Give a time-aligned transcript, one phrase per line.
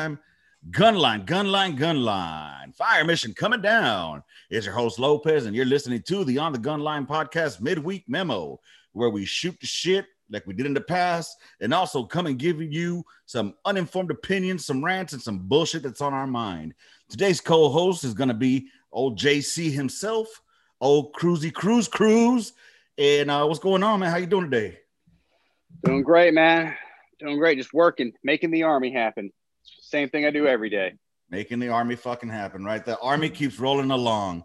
[0.00, 0.18] time.
[0.70, 2.74] Gunline, gunline, gunline.
[2.74, 4.22] Fire mission coming down.
[4.50, 8.60] It's your host Lopez, and you're listening to the On the Gunline podcast midweek memo,
[8.92, 12.38] where we shoot the shit like we did in the past, and also come and
[12.38, 16.74] give you some uninformed opinions, some rants, and some bullshit that's on our mind.
[17.08, 20.28] Today's co-host is gonna be old JC himself,
[20.80, 22.52] old Cruzy Cruise Cruise.
[22.98, 24.10] And uh, what's going on, man?
[24.10, 24.78] How you doing today?
[25.84, 26.76] Doing great, man.
[27.18, 27.56] Doing great.
[27.56, 29.32] Just working, making the army happen.
[29.90, 30.94] Same thing I do every day.
[31.30, 32.84] Making the army fucking happen, right?
[32.84, 34.44] The army keeps rolling along.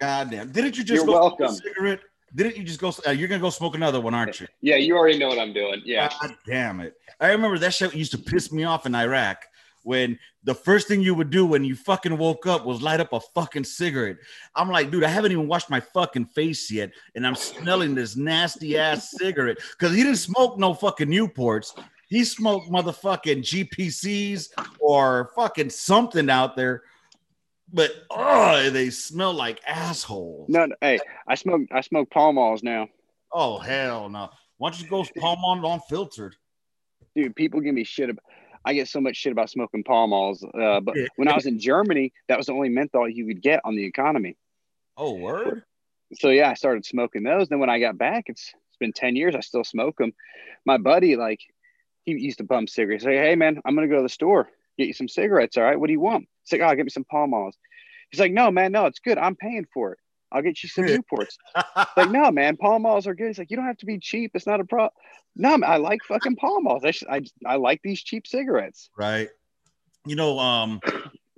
[0.00, 0.50] God damn.
[0.50, 1.46] Didn't you just You're go welcome.
[1.48, 2.00] smoke a cigarette?
[2.34, 2.92] Didn't you just go?
[3.06, 4.48] Uh, you're gonna go smoke another one, aren't you?
[4.60, 5.82] Yeah, you already know what I'm doing.
[5.84, 6.10] Yeah.
[6.20, 6.94] God damn it.
[7.20, 9.44] I remember that shit used to piss me off in Iraq
[9.84, 13.12] when the first thing you would do when you fucking woke up was light up
[13.12, 14.16] a fucking cigarette.
[14.56, 18.16] I'm like, dude, I haven't even washed my fucking face yet, and I'm smelling this
[18.16, 21.78] nasty ass cigarette because he didn't smoke no fucking Newports.
[22.14, 26.84] He smoked motherfucking GPCs or fucking something out there.
[27.72, 30.48] But oh, they smell like assholes.
[30.48, 32.86] No, no, hey, I smoke I smoke Malls now.
[33.32, 34.30] Oh hell no!
[34.58, 36.36] Why don't you go Pall Mall unfiltered?
[37.16, 38.22] Dude, people give me shit about
[38.64, 40.44] I get so much shit about smoking Malls.
[40.44, 43.60] Uh, but when I was in Germany, that was the only menthol you could get
[43.64, 44.36] on the economy.
[44.96, 45.64] Oh word.
[46.20, 47.48] So yeah, I started smoking those.
[47.48, 49.36] Then when I got back, it's it's been 10 years.
[49.36, 50.12] I still smoke them.
[50.66, 51.40] My buddy, like,
[52.04, 53.04] he used to bum cigarettes.
[53.04, 55.56] Like, hey man, I'm gonna go to the store, get you some cigarettes.
[55.56, 56.28] All right, what do you want?
[56.42, 57.56] He's like, oh, get me some Pall Malls.
[58.10, 59.18] He's like, no, man, no, it's good.
[59.18, 59.98] I'm paying for it.
[60.30, 60.84] I'll get you some.
[60.84, 61.36] Newports.
[61.96, 63.28] like, no, man, Pall Malls are good.
[63.28, 64.32] He's like, you don't have to be cheap.
[64.34, 64.90] It's not a problem.
[65.36, 66.84] No, man, I like fucking Pall Malls.
[66.84, 68.90] I, sh- I, I like these cheap cigarettes.
[68.96, 69.28] right?
[70.06, 70.80] You know, um,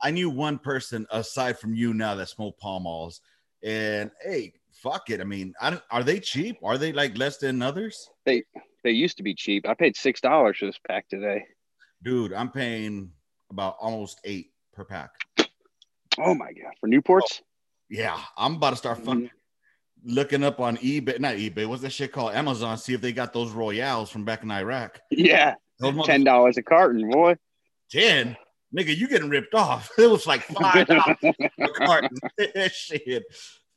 [0.02, 3.20] I knew one person aside from you now that smoked Pall Malls,
[3.62, 5.20] and hey, fuck it.
[5.20, 6.56] I mean, I don't, are they cheap?
[6.62, 8.10] Are they like less than others?
[8.24, 8.44] They
[8.90, 9.68] used to be cheap.
[9.68, 11.44] I paid six dollars for this pack today.
[12.02, 13.10] Dude, I'm paying
[13.50, 15.10] about almost eight per pack.
[16.18, 17.40] Oh my god, for Newports.
[17.40, 17.44] Oh,
[17.88, 20.14] yeah, I'm about to start fucking mm-hmm.
[20.14, 21.66] looking up on eBay, not eBay.
[21.66, 22.34] What's that shit called?
[22.34, 22.78] Amazon.
[22.78, 25.00] See if they got those Royales from back in Iraq.
[25.10, 25.54] Yeah,
[26.04, 27.36] ten dollars a carton, boy.
[27.90, 28.36] ten.
[28.76, 29.90] Nigga, you getting ripped off.
[29.98, 31.16] It was like five dollars
[31.60, 32.18] a carton.
[32.70, 33.24] Shit.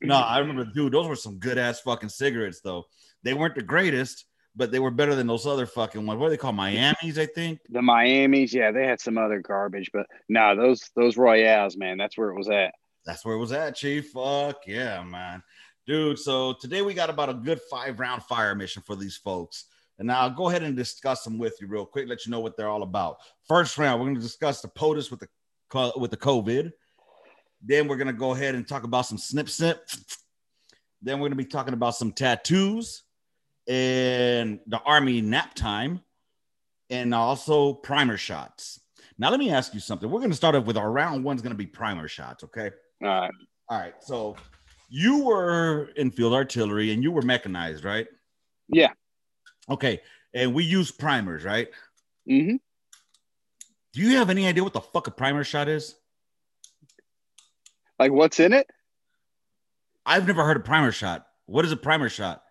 [0.02, 2.86] No, I remember, dude, those were some good ass fucking cigarettes, though.
[3.22, 4.24] They weren't the greatest,
[4.56, 6.18] but they were better than those other fucking ones.
[6.18, 6.56] What are they called?
[6.56, 7.60] Miami's, I think.
[7.68, 12.18] The Miami's, yeah, they had some other garbage, but no, those those Royales, man, that's
[12.18, 12.74] where it was at.
[13.04, 14.10] That's where it was at, Chief.
[14.10, 15.42] Fuck yeah, man.
[15.86, 19.66] Dude, so today we got about a good five round fire mission for these folks.
[19.98, 22.40] And now I'll go ahead and discuss them with you real quick, let you know
[22.40, 23.18] what they're all about.
[23.46, 26.72] First round, we're going to discuss the POTUS with the with the COVID.
[27.62, 29.86] Then we're going to go ahead and talk about some snip snip.
[31.02, 33.04] Then we're going to be talking about some tattoos
[33.70, 36.00] and the army nap time
[36.90, 38.80] and also primer shots.
[39.16, 40.10] Now let me ask you something.
[40.10, 42.72] We're going to start off with our round one's going to be primer shots, okay?
[43.00, 43.30] All right.
[43.68, 43.94] All right.
[44.00, 44.34] So
[44.88, 48.08] you were in field artillery and you were mechanized, right?
[48.68, 48.90] Yeah.
[49.68, 50.00] Okay.
[50.34, 51.68] And we use primers, right?
[52.26, 52.56] hmm
[53.92, 55.94] Do you have any idea what the fuck a primer shot is?
[58.00, 58.68] Like what's in it?
[60.04, 61.24] I've never heard of primer shot.
[61.46, 62.42] What is a primer shot?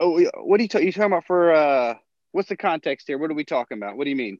[0.00, 1.52] Oh, what are you, ta- you talking about for?
[1.52, 1.94] uh
[2.32, 3.16] What's the context here?
[3.16, 3.96] What are we talking about?
[3.96, 4.38] What do you mean?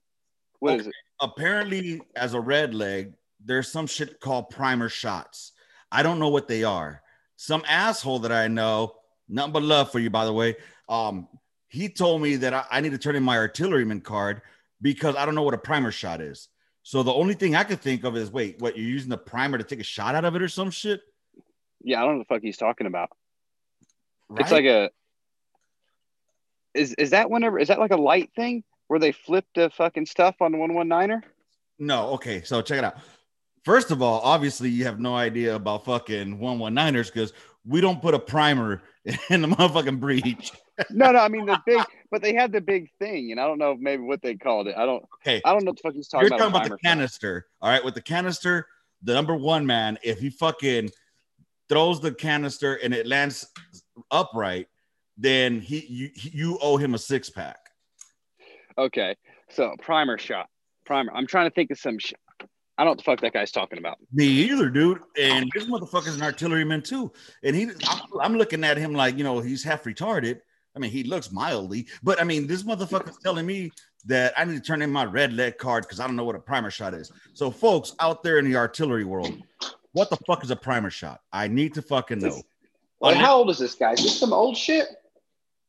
[0.58, 0.88] What is Okay.
[0.88, 0.94] it?
[1.20, 3.12] Apparently, as a red leg,
[3.44, 5.52] there's some shit called primer shots.
[5.92, 7.02] I don't know what they are.
[7.36, 8.96] Some asshole that I know,
[9.28, 10.56] nothing but love for you, by the way.
[10.88, 11.28] Um,
[11.68, 14.42] he told me that I, I need to turn in my artilleryman card
[14.82, 16.48] because I don't know what a primer shot is.
[16.82, 19.56] So the only thing I could think of is wait, what you're using the primer
[19.56, 21.00] to take a shot out of it or some shit?
[21.80, 23.10] Yeah, I don't know what the fuck he's talking about.
[24.28, 24.40] Right?
[24.40, 24.90] It's like a.
[26.74, 27.58] Is is that whenever?
[27.58, 30.74] Is that like a light thing where they flip the fucking stuff on the one
[30.74, 31.22] one niner?
[31.78, 32.42] No, okay.
[32.42, 32.96] So check it out.
[33.64, 37.32] First of all, obviously you have no idea about fucking 119ers because
[37.66, 38.82] we don't put a primer
[39.30, 40.52] in the motherfucking breech.
[40.90, 41.80] No, no, I mean the big,
[42.10, 44.74] but they had the big thing, and I don't know maybe what they called it.
[44.76, 45.40] I don't, Okay.
[45.44, 46.50] I don't know what the fuck he's talking You're about.
[46.52, 47.46] talking about the canister.
[47.62, 47.84] All right.
[47.84, 48.66] With the canister,
[49.00, 50.90] the number one man, if he fucking
[51.68, 53.46] throws the canister and it lands
[54.10, 54.66] upright,
[55.16, 57.58] then he you, you owe him a six pack.
[58.76, 59.16] Okay,
[59.50, 60.48] so primer shot,
[60.84, 61.12] primer.
[61.14, 61.98] I'm trying to think of some.
[61.98, 62.14] Sh-
[62.76, 63.98] I don't know what the fuck that guy's talking about.
[64.12, 64.98] Me either, dude.
[65.16, 67.12] And this motherfucker's an artilleryman too.
[67.44, 70.40] And he, I'm, I'm looking at him like, you know, he's half retarded.
[70.74, 73.70] I mean, he looks mildly, but I mean, this motherfucker's telling me
[74.06, 76.34] that I need to turn in my red leg card because I don't know what
[76.34, 77.12] a primer shot is.
[77.32, 79.40] So, folks out there in the artillery world,
[79.92, 81.20] what the fuck is a primer shot?
[81.32, 82.42] I need to fucking know.
[82.98, 83.92] Well, how old is this guy?
[83.92, 84.88] Is this some old shit?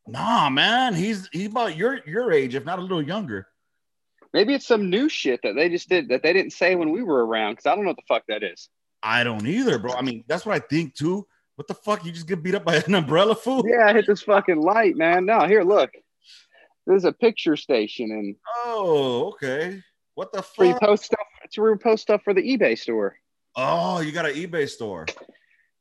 [0.08, 3.48] Nah, man, he's he's about your your age, if not a little younger.
[4.34, 7.02] Maybe it's some new shit that they just did that they didn't say when we
[7.04, 8.70] were around because I don't know what the fuck that is.
[9.02, 9.94] I don't either, bro.
[9.94, 11.26] I mean, that's what I think too.
[11.56, 12.06] What the fuck?
[12.06, 13.64] You just get beat up by an umbrella fool?
[13.68, 15.26] Yeah, I hit this fucking light, man.
[15.26, 15.92] No, here, look.
[16.86, 18.36] There's a picture station and
[18.66, 19.82] Oh, okay.
[20.14, 20.82] What the where you fuck?
[20.82, 21.28] post stuff.
[21.44, 23.18] It's where you post stuff for the eBay store.
[23.56, 25.06] Oh, you got an eBay store.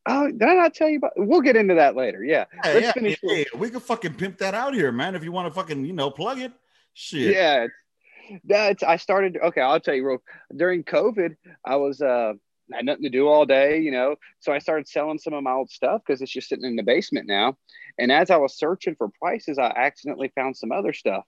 [0.06, 1.12] Oh, did I not tell you about?
[1.16, 2.22] We'll get into that later.
[2.22, 3.18] Yeah, Yeah, let's yeah, finish.
[3.22, 3.44] yeah.
[3.56, 5.14] We could fucking pimp that out here, man.
[5.14, 6.52] If you want to fucking, you know, plug it.
[6.92, 7.34] Shit.
[7.34, 7.66] Yeah,
[8.44, 8.82] that's.
[8.82, 9.38] I started.
[9.42, 10.18] Okay, I'll tell you real.
[10.54, 12.34] During COVID, I was uh
[12.72, 14.16] I had nothing to do all day, you know.
[14.40, 16.82] So I started selling some of my old stuff because it's just sitting in the
[16.82, 17.56] basement now.
[17.98, 21.24] And as I was searching for prices, I accidentally found some other stuff.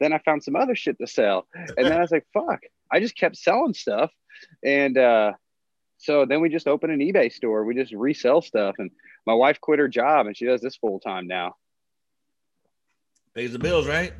[0.00, 2.60] Then I found some other shit to sell, and then I was like, "Fuck!"
[2.90, 4.10] I just kept selling stuff,
[4.64, 5.32] and uh,
[6.04, 7.64] so then we just open an eBay store.
[7.64, 8.90] We just resell stuff, and
[9.26, 11.54] my wife quit her job, and she does this full time now.
[13.34, 14.12] Pays the bills, right?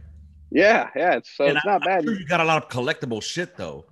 [0.50, 1.16] Yeah, yeah.
[1.16, 2.04] It's, so And it's I- not I'm bad.
[2.04, 3.84] sure you got a lot of collectible shit though.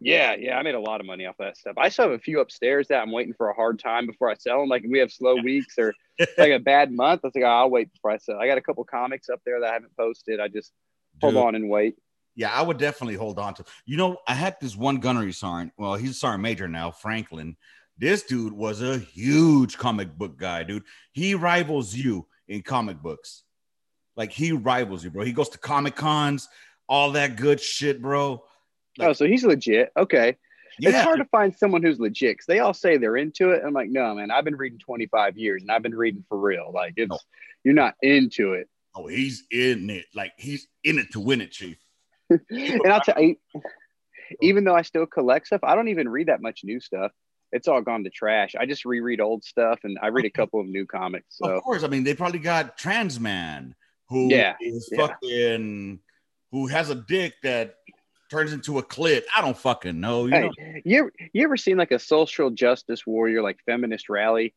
[0.00, 1.74] Yeah, yeah, I made a lot of money off that stuff.
[1.78, 4.34] I still have a few upstairs that I'm waiting for a hard time before I
[4.34, 4.68] sell them.
[4.68, 5.94] Like we have slow weeks or
[6.38, 8.38] like a bad month, I was like, oh, I'll wait before I sell.
[8.38, 10.38] I got a couple comics up there that I haven't posted.
[10.38, 10.72] I just
[11.22, 11.96] hold on and wait.
[12.36, 13.64] Yeah, I would definitely hold on to.
[13.86, 15.72] You know, I had this one gunnery sergeant.
[15.78, 17.56] Well, he's a sergeant major now, Franklin.
[17.98, 20.82] This dude was a huge comic book guy, dude.
[21.12, 23.42] He rivals you in comic books.
[24.16, 25.24] Like he rivals you, bro.
[25.24, 26.46] He goes to comic cons,
[26.88, 28.44] all that good shit, bro.
[29.00, 29.92] Oh, so he's legit.
[29.96, 30.36] Okay.
[30.78, 33.62] It's hard to find someone who's legit because they all say they're into it.
[33.64, 36.70] I'm like, no, man, I've been reading 25 years and I've been reading for real.
[36.74, 37.18] Like it's No.
[37.64, 38.68] you're not into it.
[38.94, 40.04] oh, he's in it.
[40.14, 41.78] Like he's in it to win it, chief.
[42.50, 43.36] and I'll tell you,
[44.40, 47.12] even though I still collect stuff, I don't even read that much new stuff.
[47.52, 48.54] It's all gone to trash.
[48.58, 51.26] I just reread old stuff and I read a couple of new comics.
[51.30, 51.84] So Of course.
[51.84, 53.74] I mean, they probably got Trans Man
[54.08, 55.06] who Yeah, is yeah.
[55.06, 56.00] fucking
[56.50, 57.76] who has a dick that
[58.30, 59.22] turns into a clit.
[59.34, 60.26] I don't fucking know.
[60.26, 60.80] You hey, know?
[60.84, 64.54] you you ever seen like a social justice warrior, like feminist rally?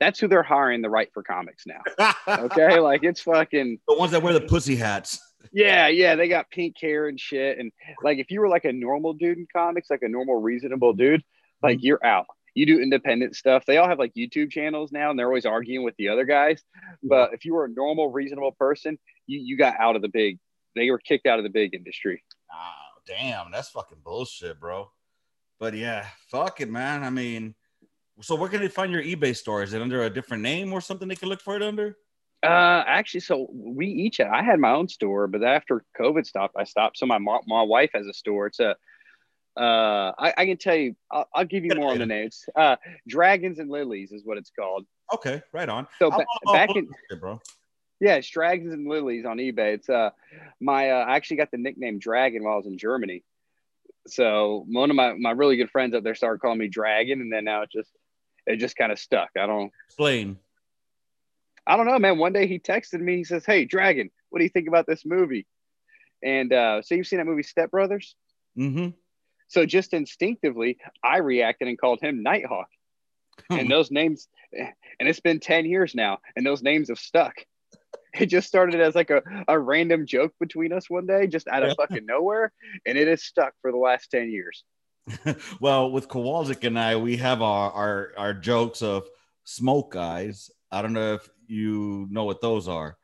[0.00, 1.82] That's who they're hiring the right for comics now.
[2.28, 5.20] Okay, like it's fucking the ones that wear the pussy hats.
[5.52, 6.14] Yeah, yeah.
[6.14, 9.38] They got pink hair and shit, and like if you were like a normal dude
[9.38, 11.22] in comics, like a normal reasonable dude,
[11.62, 11.86] like mm-hmm.
[11.86, 12.26] you're out.
[12.54, 13.64] You do independent stuff.
[13.66, 16.60] They all have like YouTube channels now, and they're always arguing with the other guys.
[16.60, 17.08] Mm-hmm.
[17.08, 20.38] But if you were a normal, reasonable person, you you got out of the big.
[20.74, 22.22] They were kicked out of the big industry.
[22.52, 24.90] Oh, damn, that's fucking bullshit, bro.
[25.58, 27.02] But yeah, fuck it, man.
[27.02, 27.54] I mean,
[28.20, 29.62] so where can they find your eBay store?
[29.62, 31.96] Is it under a different name or something they can look for it under?
[32.42, 36.64] Uh, actually, so we each I had my own store, but after COVID stopped, I
[36.64, 36.98] stopped.
[36.98, 38.46] So my mo- my wife has a store.
[38.46, 38.76] It's a
[39.56, 42.44] uh, I, I can tell you, I'll, I'll give you more on the names.
[42.54, 42.76] Uh,
[43.08, 44.86] Dragons and Lilies is what it's called.
[45.12, 45.88] Okay, right on.
[45.98, 47.40] So I'll- I'll- back in it, bro.
[47.98, 49.74] yeah, it's Dragons and Lilies on eBay.
[49.74, 50.10] It's uh
[50.60, 53.24] my uh, I actually got the nickname Dragon while I was in Germany.
[54.06, 57.32] So one of my my really good friends up there started calling me Dragon, and
[57.32, 57.90] then now it just
[58.46, 59.30] it just kind of stuck.
[59.36, 60.38] I don't Explain.
[61.68, 62.18] I don't know, man.
[62.18, 63.16] One day he texted me.
[63.18, 65.46] He says, "Hey, Dragon, what do you think about this movie?"
[66.24, 68.16] And uh, so you've seen that movie Step Brothers.
[68.58, 68.88] Mm-hmm.
[69.48, 72.68] So just instinctively, I reacted and called him Nighthawk.
[73.50, 77.34] And those names, and it's been 10 years now, and those names have stuck.
[78.18, 81.62] It just started as like a, a random joke between us one day, just out
[81.62, 82.52] of fucking nowhere.
[82.84, 84.64] And it has stuck for the last 10 years.
[85.60, 89.08] well, with Kowalczyk and I, we have our, our our jokes of
[89.44, 90.50] smoke eyes.
[90.70, 92.96] I don't know if you know what those are.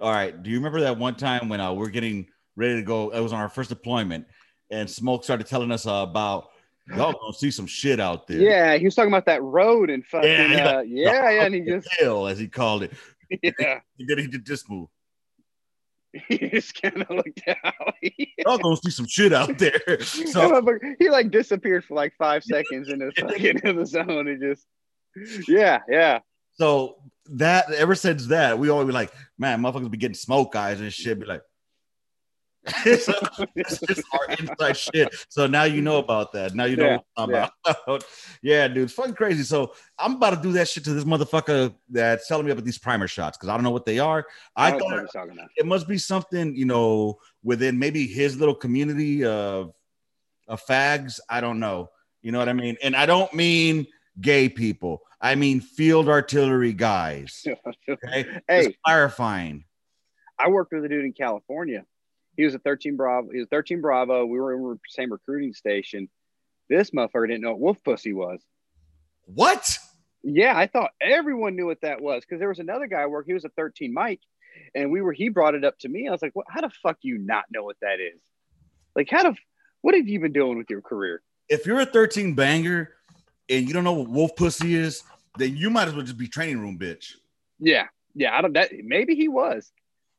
[0.00, 0.40] All right.
[0.42, 3.10] Do you remember that one time when uh, we're getting ready to go?
[3.10, 4.26] It was on our first deployment,
[4.70, 6.50] and Smoke started telling us uh, about
[6.88, 8.38] y'all gonna see some shit out there.
[8.38, 11.44] Yeah, he was talking about that road and fucking, Yeah, yeah, uh, yeah, yeah.
[11.44, 12.92] And he just, hell, as he called it.
[13.42, 14.88] yeah, And then he did this move.
[16.28, 17.74] he just kind of looked out.
[18.38, 20.00] Y'all gonna see some shit out there.
[20.00, 20.62] So
[20.98, 24.66] he like disappeared for like five seconds in the fucking in the zone and just,
[25.48, 26.20] yeah, yeah.
[26.54, 26.96] So
[27.32, 30.92] that ever since that, we always be like, man, motherfuckers be getting smoke eyes and
[30.92, 31.18] shit.
[31.20, 31.42] Be like,
[33.00, 33.14] so
[33.54, 35.14] it's just our inside shit.
[35.28, 36.54] So now you know about that.
[36.54, 37.50] Now you know Yeah, what I'm
[37.86, 38.04] about.
[38.42, 39.42] yeah, dude, it's fucking crazy.
[39.42, 42.78] So I'm about to do that shit to this motherfucker that's telling me about these
[42.78, 44.26] primer shots because I don't know what they are.
[44.56, 45.48] I what thought he's talking about.
[45.56, 49.72] it must be something, you know, within maybe his little community of
[50.46, 51.20] of fags.
[51.28, 51.88] I don't know.
[52.20, 52.76] You know what I mean?
[52.82, 53.86] And I don't mean
[54.20, 55.02] gay people.
[55.20, 57.46] I mean field artillery guys.
[57.88, 58.26] Okay.
[58.46, 58.64] Hey.
[58.64, 59.64] Just clarifying.
[60.38, 61.84] I worked with a dude in California.
[62.36, 63.30] He was a 13 Bravo.
[63.32, 64.24] He was 13 Bravo.
[64.26, 66.08] We were in the same recruiting station.
[66.68, 68.40] This motherfucker didn't know what wolf pussy was.
[69.24, 69.76] What?
[70.22, 73.28] Yeah, I thought everyone knew what that was because there was another guy worked.
[73.28, 74.20] He was a 13 Mike,
[74.74, 75.12] and we were.
[75.12, 76.08] He brought it up to me.
[76.08, 76.46] I was like, "What?
[76.48, 78.20] How the fuck you not know what that is?"
[78.94, 79.36] Like, how the
[79.80, 81.22] what have you been doing with your career?
[81.48, 82.90] If you're a 13 banger
[83.48, 85.02] and you don't know what wolf pussy is,
[85.36, 87.14] then you might as well just be training room bitch.
[87.58, 88.36] Yeah, yeah.
[88.36, 88.52] I don't.
[88.52, 89.70] That maybe he was.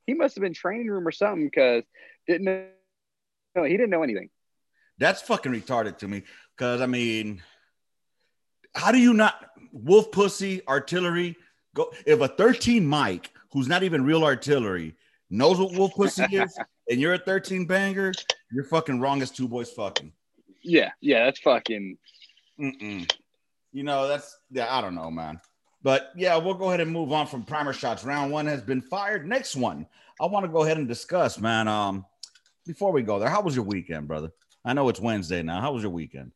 [0.06, 1.84] He must have been training room or something because
[2.28, 3.64] didn't know.
[3.64, 4.30] He didn't know anything.
[4.98, 6.24] That's fucking retarded to me.
[6.56, 7.42] Because I mean,
[8.76, 11.38] how do you not wolf pussy artillery
[11.76, 11.92] go?
[12.06, 14.96] If a 13 Mike who's not even real artillery
[15.30, 16.58] knows what wolf pussy is,
[16.90, 18.12] and you're a 13 banger,
[18.52, 20.12] you're fucking wrong as two boys fucking.
[20.64, 21.98] Yeah, yeah, that's fucking.
[22.60, 23.12] Mm-mm.
[23.72, 25.40] You know, that's yeah, I don't know, man.
[25.82, 28.04] But yeah, we'll go ahead and move on from primer shots.
[28.04, 29.28] Round one has been fired.
[29.28, 29.88] Next one,
[30.20, 31.68] I want to go ahead and discuss, man.
[31.68, 32.06] Um,
[32.66, 34.32] before we go there, how was your weekend, brother?
[34.66, 35.62] I know it's Wednesday now.
[35.62, 36.32] How was your weekend?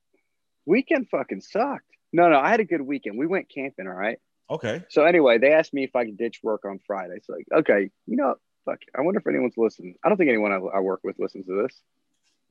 [0.65, 1.85] Weekend fucking sucked.
[2.13, 3.17] No, no, I had a good weekend.
[3.17, 4.17] We went camping, all right.
[4.49, 4.83] Okay.
[4.89, 7.15] So anyway, they asked me if I could ditch work on Friday.
[7.17, 8.79] It's like, okay, you know, fuck.
[8.97, 9.95] I wonder if anyone's listening.
[10.03, 11.81] I don't think anyone I, I work with listens to this.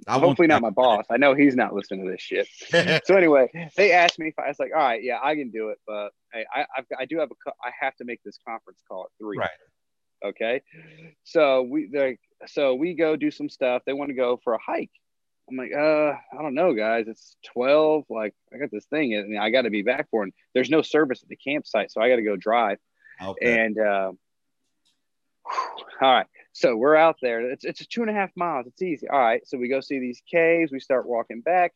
[0.07, 1.05] I Hopefully not my boss.
[1.11, 2.49] I know he's not listening to this shit.
[3.07, 5.69] so anyway, they asked me if I, was like, all right, yeah, I can do
[5.69, 8.81] it, but hey, I I've, I do have a I have to make this conference
[8.89, 9.39] call at three.
[9.39, 9.51] Right.
[10.25, 10.63] Okay.
[11.25, 13.83] So we like so we go do some stuff.
[13.87, 14.91] They want to go for a hike.
[15.51, 17.07] I'm like, uh, I don't know, guys.
[17.09, 18.05] It's 12.
[18.09, 20.83] Like, I got this thing and I got to be back for, and there's no
[20.83, 22.79] service at the campsite, so I got to go drive.
[23.21, 23.65] Okay.
[23.65, 24.13] And uh,
[26.01, 27.51] all right, so we're out there.
[27.51, 28.67] It's it's two and a half miles.
[28.67, 29.09] It's easy.
[29.09, 30.71] All right, so we go see these caves.
[30.71, 31.73] We start walking back,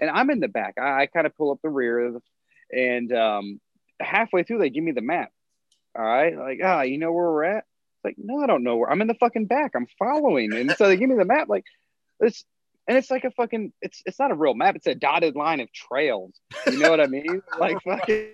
[0.00, 0.74] and I'm in the back.
[0.78, 3.60] I, I kind of pull up the rear, of the, and um,
[3.98, 5.30] halfway through they give me the map.
[5.98, 7.64] All right, like ah, you know where we're at?
[7.96, 8.90] It's like no, I don't know where.
[8.90, 9.72] I'm in the fucking back.
[9.74, 11.48] I'm following, and so they give me the map.
[11.48, 11.64] Like
[12.20, 12.44] it's
[12.90, 13.72] and it's like a fucking.
[13.82, 14.76] It's it's not a real map.
[14.76, 16.32] It's a dotted line of trails.
[16.66, 17.42] You know what I mean?
[17.58, 18.30] like fucking.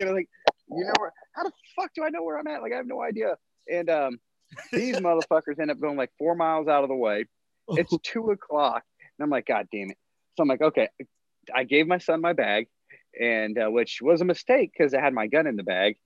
[0.00, 0.28] You know, like
[0.70, 1.12] you know where?
[1.34, 2.62] How the fuck do I know where I'm at?
[2.62, 3.36] Like I have no idea.
[3.68, 4.20] And um,
[4.72, 7.26] these motherfuckers end up going like four miles out of the way.
[7.70, 8.82] It's two o'clock,
[9.18, 9.98] and I'm like, God damn it!
[10.36, 10.88] So I'm like, okay.
[11.54, 12.68] I gave my son my bag,
[13.18, 15.96] and uh, which was a mistake because I had my gun in the bag.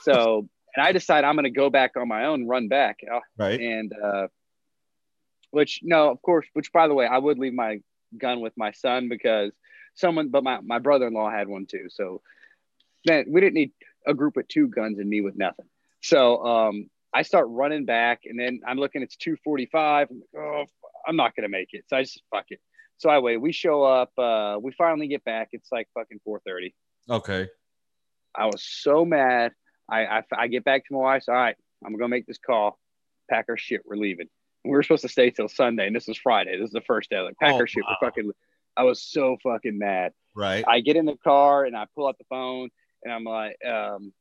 [0.00, 3.20] So, and I decide I'm going to go back on my own, run back, uh,
[3.38, 3.60] right.
[3.60, 4.26] and uh,
[5.50, 7.80] which no, of course, which by the way, I would leave my
[8.16, 9.52] gun with my son because
[9.94, 11.88] someone, but my my brother-in-law had one too.
[11.90, 12.22] So,
[13.06, 13.72] man, we didn't need
[14.06, 15.66] a group with two guns and me with nothing.
[16.02, 19.02] So, um, I start running back, and then I'm looking.
[19.02, 20.08] It's 2:45.
[20.10, 20.64] I'm like, oh,
[21.06, 21.84] I'm not gonna make it.
[21.88, 22.60] So I just fuck it.
[22.98, 23.38] So I wait.
[23.38, 24.10] We show up.
[24.18, 25.48] Uh, we finally get back.
[25.52, 26.72] It's like fucking 4:30.
[27.08, 27.48] Okay.
[28.34, 29.52] I was so mad.
[29.90, 31.24] I, I I get back to my wife.
[31.28, 32.78] All right, I'm gonna make this call.
[33.28, 33.80] Pack our shit.
[33.84, 34.28] We're leaving.
[34.64, 36.56] We were supposed to stay till Sunday, and this is Friday.
[36.58, 37.18] This is the first day.
[37.20, 37.82] Like pack Oh, our shit.
[37.84, 37.96] wow.
[38.00, 38.30] We're fucking.
[38.76, 40.12] I was so fucking mad.
[40.36, 40.64] Right.
[40.68, 42.68] I get in the car and I pull out the phone
[43.02, 44.12] and I'm like, um,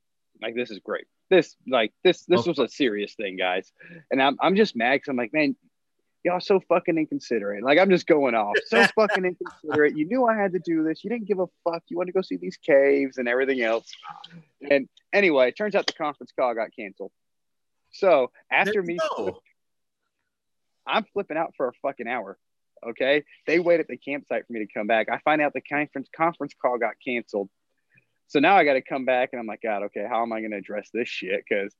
[0.42, 1.06] like this is great.
[1.30, 3.72] This like this this was a serious thing, guys.
[4.12, 5.56] And I'm I'm just mad because I'm like, man,
[6.24, 7.64] y'all so fucking inconsiderate.
[7.64, 8.58] Like I'm just going off.
[8.68, 9.96] So fucking inconsiderate.
[9.96, 11.04] You knew I had to do this.
[11.04, 11.84] You didn't give a fuck.
[11.88, 13.92] You want to go see these caves and everything else.
[14.70, 17.12] And anyway, it turns out the conference call got canceled.
[17.92, 19.42] So after me go.
[20.90, 22.38] I'm flipping out for a fucking hour.
[22.86, 23.24] Okay.
[23.46, 25.08] They wait at the campsite for me to come back.
[25.10, 27.50] I find out the conference conference call got canceled.
[28.30, 30.40] So now I got to come back and I'm like, God, okay, how am I
[30.40, 31.44] going to address this shit?
[31.48, 31.74] Because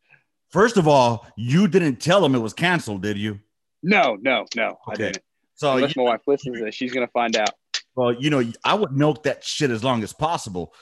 [0.50, 3.40] First of all, you didn't tell them it was canceled, did you?
[3.84, 5.20] no, no, no, I didn't.
[5.56, 7.52] So, Unless you, my wife listens to this, she's going to find out.
[7.96, 10.74] well, you know, I would milk that shit as long as possible.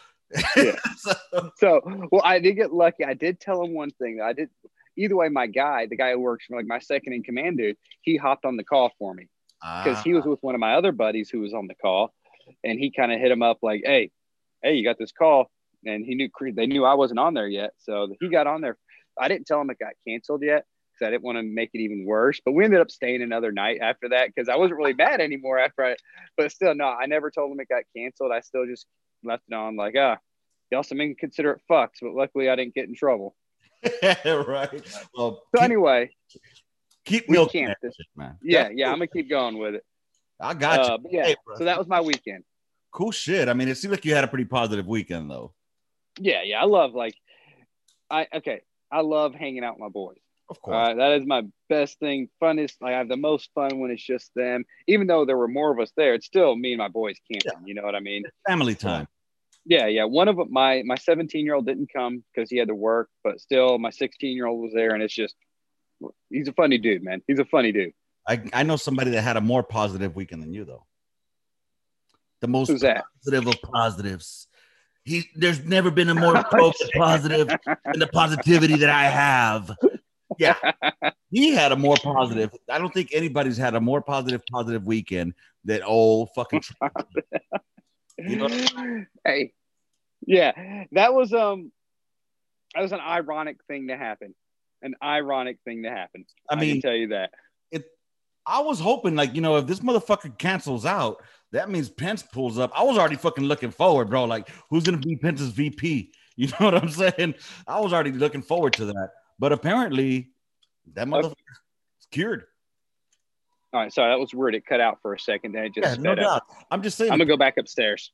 [0.56, 0.76] Yeah.
[0.98, 1.82] So- So,
[2.12, 3.04] well, I did get lucky.
[3.06, 4.20] I did tell him one thing.
[4.24, 4.50] I did.
[4.96, 7.78] Either way, my guy, the guy who works for like my second in command dude,
[8.02, 9.28] he hopped on the call for me.
[9.84, 10.30] because he was Ah.
[10.30, 12.14] with one of my other buddies who was on the call,
[12.64, 14.12] and he kind of hit him up like, "Hey,
[14.64, 15.50] hey, you got this call?"
[15.86, 18.78] And he knew they knew I wasn't on there yet, so he got on there.
[19.20, 20.66] I didn't tell him it got canceled yet
[20.98, 22.42] because I didn't want to make it even worse.
[22.44, 25.60] But we ended up staying another night after that because I wasn't really mad anymore
[25.60, 25.96] after I.
[26.36, 28.32] But still, no, I never told him it got canceled.
[28.32, 28.86] I still just
[29.24, 30.18] left it on like, ah,
[30.72, 31.98] y'all some inconsiderate fucks.
[32.02, 33.36] But luckily, I didn't get in trouble.
[34.04, 34.84] right.
[35.16, 36.10] Well, So keep, anyway,
[37.06, 38.38] keep milking that shit, man.
[38.42, 38.88] yeah, yeah.
[38.88, 39.86] I'm gonna keep going with it.
[40.40, 40.94] I got you.
[40.94, 42.44] Uh, yeah, Hey, so that was my weekend.
[42.92, 43.50] Cool shit.
[43.50, 45.54] I mean, it seemed like you had a pretty positive weekend, though.
[46.20, 46.62] Yeah, yeah.
[46.62, 47.16] I love like
[48.10, 48.62] I okay.
[48.92, 50.18] I love hanging out with my boys.
[50.50, 50.76] Of course.
[50.76, 52.30] right, that is my best thing.
[52.42, 52.76] Funnest.
[52.80, 54.64] Like I have the most fun when it's just them.
[54.88, 57.68] Even though there were more of us there, it's still me and my boys camping.
[57.68, 58.24] You know what I mean?
[58.48, 59.08] Family time.
[59.66, 60.06] Yeah, yeah.
[60.06, 63.42] One of my my 17 year old didn't come because he had to work, but
[63.42, 65.36] still my 16 year old was there, and it's just
[66.30, 67.22] he's a funny dude, man.
[67.28, 67.94] He's a funny dude.
[68.28, 70.86] I, I know somebody that had a more positive weekend than you, though.
[72.42, 73.06] The most Who's that?
[73.24, 74.48] positive of positives.
[75.08, 79.72] He, there's never been a more COVID positive than the positivity that I have.
[80.38, 80.56] Yeah.
[81.32, 82.54] he had a more positive.
[82.70, 85.34] I don't think anybody's had a more positive, positive weekend
[85.64, 86.62] than old fucking.
[88.18, 88.48] you know
[89.26, 89.54] hey,
[90.26, 91.72] yeah, that was um,
[92.76, 94.36] that was an ironic thing to happen.
[94.82, 96.26] An ironic thing to happen.
[96.50, 97.32] I, I mean, tell you that.
[97.72, 97.86] It.
[98.46, 102.58] I was hoping, like you know, if this motherfucker cancels out, that means Pence pulls
[102.60, 102.72] up.
[102.76, 104.26] I was already fucking looking forward, bro.
[104.26, 106.12] Like, who's gonna be Pence's VP?
[106.40, 107.34] You know what I'm saying?
[107.68, 109.10] I was already looking forward to that.
[109.40, 110.30] But apparently,
[110.94, 111.32] that motherfucker
[112.00, 112.44] is cured.
[113.74, 114.54] All right, sorry, that was weird.
[114.54, 115.54] It cut out for a second.
[115.54, 116.44] Then it just yeah, no doubt.
[116.70, 117.12] I'm just saying.
[117.12, 118.12] I'm gonna go back upstairs.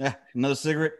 [0.00, 0.94] Yeah, another cigarette.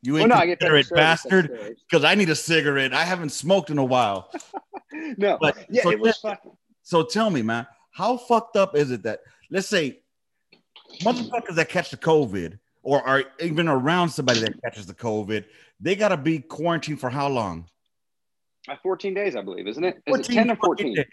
[0.00, 1.76] You ain't well, no, cigarette bastard.
[1.88, 2.92] Because I need a cigarette.
[2.94, 4.30] I haven't smoked in a while.
[5.18, 6.52] no, but yeah, so, it was fucking.
[6.82, 9.20] So tell me, man, how fucked up is it that
[9.50, 10.00] let's say
[11.02, 15.44] motherfuckers that catch the COVID or are even around somebody that catches the COVID,
[15.80, 17.68] they gotta be quarantined for how long?
[18.68, 19.96] Uh, 14 days, I believe, isn't it?
[20.06, 20.94] Is 14, it 10 or 14?
[20.94, 21.04] Days.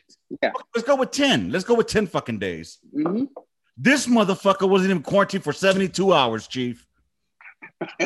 [0.42, 0.52] Yeah.
[0.74, 1.52] Let's go with 10.
[1.52, 2.80] Let's go with 10 fucking days.
[2.96, 3.26] Mm-hmm.
[3.78, 6.88] This motherfucker wasn't even quarantined for 72 hours, Chief.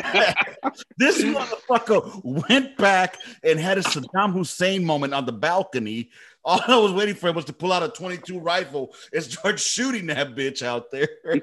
[0.96, 6.10] this motherfucker went back and had a Saddam Hussein moment on the balcony.
[6.46, 9.58] All I was waiting for him was to pull out a 22 rifle and start
[9.60, 11.42] shooting that bitch out there with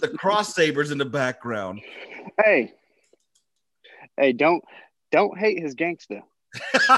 [0.00, 1.80] the cross sabers in the background.
[2.44, 2.74] Hey,
[4.18, 4.62] hey, don't
[5.10, 6.20] don't hate his gangster.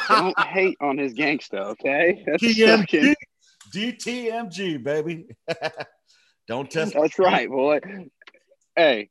[0.09, 2.25] don't hate on his gangster, okay?
[2.27, 3.15] That's TMG,
[3.73, 5.29] DTMG, baby.
[6.49, 6.95] don't test.
[6.95, 7.79] That's right, boy.
[8.75, 9.11] Hey,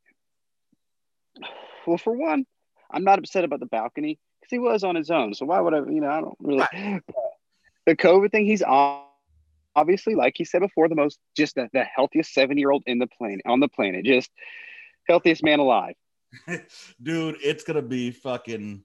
[1.88, 2.46] well, for one,
[2.92, 5.34] I'm not upset about the balcony because he was on his own.
[5.34, 5.78] So why would I?
[5.78, 6.66] You know, I don't really.
[7.16, 7.29] Uh,
[7.90, 8.62] The COVID thing, he's
[9.76, 13.00] obviously, like he said before, the most just the, the healthiest seven year old in
[13.00, 14.30] the planet on the planet, just
[15.08, 15.96] healthiest man alive.
[17.02, 18.84] Dude, it's gonna be fucking.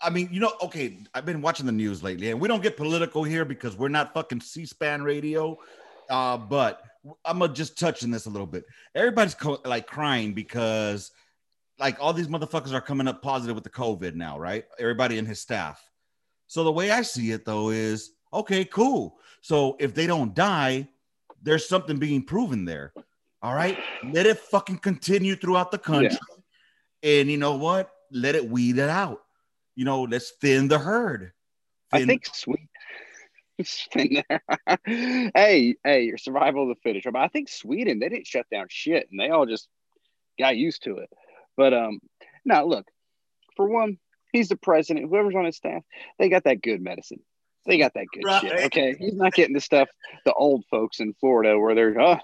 [0.00, 2.76] I mean, you know, okay, I've been watching the news lately, and we don't get
[2.76, 5.56] political here because we're not fucking C-SPAN radio.
[6.10, 6.82] Uh, but
[7.24, 8.64] I'm gonna just touch on this a little bit.
[8.96, 11.12] Everybody's co- like crying because
[11.78, 14.64] like all these motherfuckers are coming up positive with the COVID now, right?
[14.80, 15.80] Everybody in his staff.
[16.52, 19.16] So the way I see it though is okay, cool.
[19.40, 20.86] So if they don't die,
[21.42, 22.92] there's something being proven there.
[23.40, 23.78] All right.
[24.04, 26.18] Let it fucking continue throughout the country.
[27.02, 27.20] Yeah.
[27.20, 27.90] And you know what?
[28.10, 29.22] Let it weed it out.
[29.76, 31.32] You know, let's thin the herd.
[31.90, 32.68] Thin- I think sweet.
[34.84, 37.10] hey, hey, your survival of the fittest.
[37.10, 39.68] But I think Sweden, they didn't shut down shit and they all just
[40.38, 41.08] got used to it.
[41.56, 42.00] But um,
[42.44, 42.86] now look,
[43.56, 43.96] for one,
[44.32, 45.08] he's the president.
[45.08, 45.82] Whoever's on his staff,
[46.18, 47.20] they got that good medicine.
[47.66, 48.40] They got that good right.
[48.40, 48.64] shit.
[48.66, 49.88] Okay, he's not getting the stuff
[50.24, 52.18] the old folks in Florida where they're oh,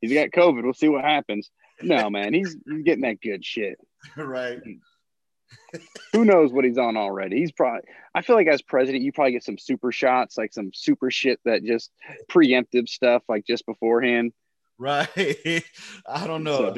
[0.00, 0.62] he's got COVID.
[0.62, 1.50] We'll see what happens.
[1.82, 3.78] No, man, he's he's getting that good shit.
[4.16, 4.60] Right.
[4.62, 5.78] Hmm.
[6.12, 7.38] Who knows what he's on already?
[7.38, 7.82] He's probably.
[8.14, 11.40] I feel like as president, you probably get some super shots, like some super shit
[11.44, 11.90] that just
[12.30, 14.32] preemptive stuff, like just beforehand.
[14.78, 15.08] Right.
[16.08, 16.76] I don't know, so,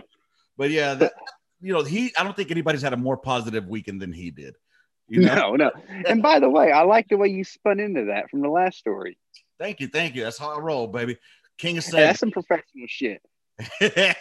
[0.57, 1.15] but yeah, that,
[1.61, 4.55] you know, he I don't think anybody's had a more positive weekend than he did.
[5.09, 5.55] You know?
[5.55, 5.71] No, no.
[6.07, 8.79] And by the way, I like the way you spun into that from the last
[8.79, 9.17] story.
[9.59, 10.25] Thank you, thank you.
[10.25, 11.17] That's how I roll, baby.
[11.59, 13.23] King of Hey, that's some professional shit.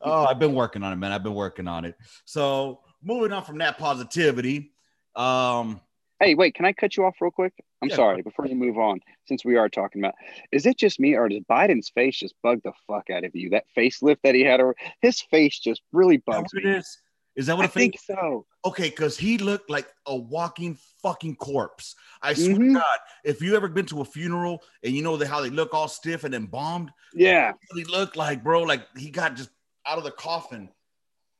[0.00, 1.12] oh, I've been working on it, man.
[1.12, 1.96] I've been working on it.
[2.24, 4.72] So moving on from that positivity.
[5.14, 5.80] Um,
[6.22, 7.54] Hey, wait, can I cut you off real quick?
[7.80, 10.14] I'm yeah, sorry, before you move on, since we are talking about
[10.52, 13.48] is it just me or does Biden's face just bug the fuck out of you?
[13.50, 16.60] That facelift that he had, or his face just really bugs me.
[16.62, 16.98] It is.
[17.36, 18.44] Is that what I think so?
[18.64, 21.94] Okay, because he looked like a walking fucking corpse.
[22.20, 22.74] I swear mm-hmm.
[22.74, 25.72] God, if you ever been to a funeral and you know the, how they look
[25.72, 29.50] all stiff and embalmed, yeah, he looked like bro, like he got just
[29.86, 30.68] out of the coffin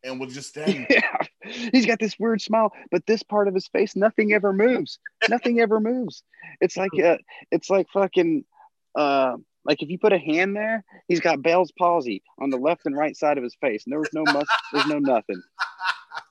[0.05, 0.87] and was just standing.
[0.89, 4.99] Yeah, he's got this weird smile, but this part of his face, nothing ever moves.
[5.29, 6.23] nothing ever moves.
[6.61, 7.19] It's like uh,
[7.51, 8.45] it's like fucking
[8.95, 12.83] uh, like if you put a hand there, he's got Bell's palsy on the left
[12.87, 15.43] and right side of his face, and there was no mus- there's no nothing.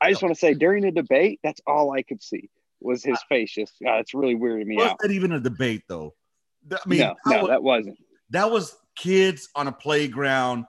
[0.02, 2.50] I just want to say during the debate, that's all I could see
[2.82, 3.54] was his face.
[3.54, 5.00] Just uh, it's really weirding me was out.
[5.00, 6.14] That even a debate though.
[6.72, 7.98] I mean, no, no, was, that wasn't.
[8.32, 10.66] That was kids on a playground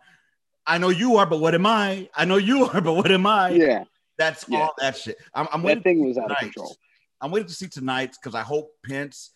[0.70, 2.08] I know you are, but what am I?
[2.14, 3.50] I know you are, but what am I?
[3.50, 3.84] Yeah.
[4.18, 4.60] That's yeah.
[4.60, 5.16] all that shit.
[5.34, 5.82] I'm, I'm that waiting.
[5.82, 6.76] thing was out of control.
[7.20, 9.30] I'm waiting to see tonight because I hope Pence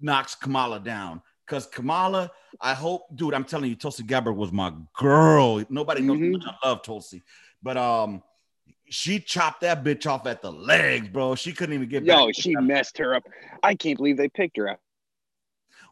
[0.00, 1.20] knocks Kamala down.
[1.46, 2.30] Because Kamala,
[2.60, 5.62] I hope, dude, I'm telling you, Tulsi Gabbard was my girl.
[5.68, 6.32] Nobody knows mm-hmm.
[6.32, 7.22] much I love Tulsi,
[7.62, 8.22] but um,
[8.88, 11.34] she chopped that bitch off at the legs, bro.
[11.34, 12.04] She couldn't even get.
[12.04, 13.24] Yo, she messed her up.
[13.62, 14.80] I can't believe they picked her up.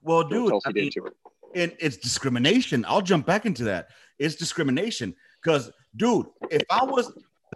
[0.02, 1.12] Well, dude, Tulsi I mean, did to her.
[1.54, 2.84] And it's discrimination.
[2.88, 3.88] I'll jump back into that.
[4.18, 5.14] It's discrimination.
[5.42, 7.12] Because, dude, if I was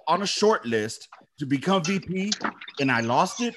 [0.06, 2.32] on a short list to become VP
[2.80, 3.54] and I lost it,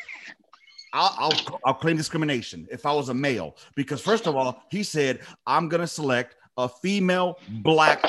[0.93, 4.84] I'll, I'll I'll claim discrimination if I was a male because first of all, he
[4.84, 8.04] said I'm gonna select a female black.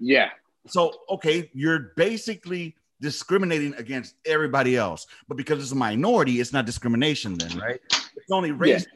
[0.00, 0.30] Yeah.
[0.66, 6.64] So okay, you're basically discriminating against everybody else, but because it's a minority, it's not
[6.66, 7.80] discrimination then, right?
[7.90, 8.54] It's only Yeah.
[8.54, 8.86] racist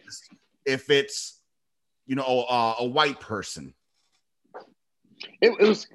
[0.64, 1.40] if it's
[2.06, 3.74] you know a, a white person.
[5.40, 5.86] It, it was.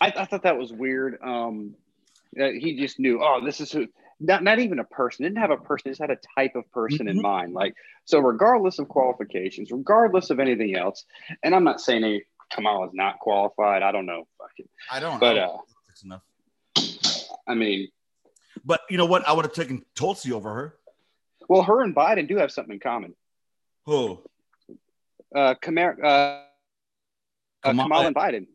[0.00, 1.18] I, I thought that was weird.
[1.22, 1.74] Um,
[2.40, 3.20] uh, he just knew.
[3.22, 3.86] Oh, this is who.
[4.24, 5.24] Not not even a person.
[5.24, 5.90] Didn't have a person.
[5.90, 7.22] Just had a type of person in Mhm.
[7.22, 7.54] mind.
[7.54, 11.04] Like so, regardless of qualifications, regardless of anything else.
[11.42, 13.82] And I'm not saying any Kamal is not qualified.
[13.82, 14.28] I don't know.
[14.38, 14.68] Fucking.
[14.90, 15.14] I don't.
[15.14, 15.18] Know.
[15.20, 16.18] But, I don't uh.
[17.48, 17.88] I mean,
[18.64, 19.26] But you know what?
[19.26, 20.78] I would have taken Tulsi over her.
[21.48, 23.14] well, her and Biden do have something in common.
[23.86, 24.22] Who?
[25.34, 26.44] Uh, Kamar, uh, uh,
[27.64, 28.46] Kamala- and Biden.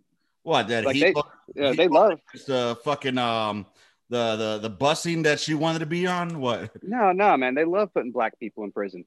[0.44, 0.68] What?
[0.70, 1.14] That Like he they-
[1.56, 2.22] Yeah, they love.
[2.46, 3.66] the fucking um
[4.10, 6.40] the the the busing that she wanted to be on.
[6.40, 6.72] What?
[6.84, 7.56] No, no, man.
[7.56, 9.06] They love putting black people in prison.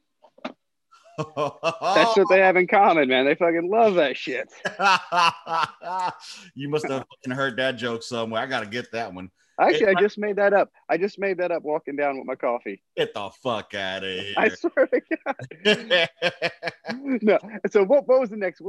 [1.16, 3.24] That's what they have in common, man.
[3.24, 4.48] They fucking love that shit.
[6.54, 8.42] you must have fucking heard that joke somewhere.
[8.42, 9.30] I gotta get that one.
[9.60, 10.70] Actually, I just made that up.
[10.88, 12.82] I just made that up walking down with my coffee.
[12.96, 14.34] Get the fuck out of here.
[14.36, 16.08] I swear to God.
[17.22, 17.38] No.
[17.70, 18.62] So what, what was the next?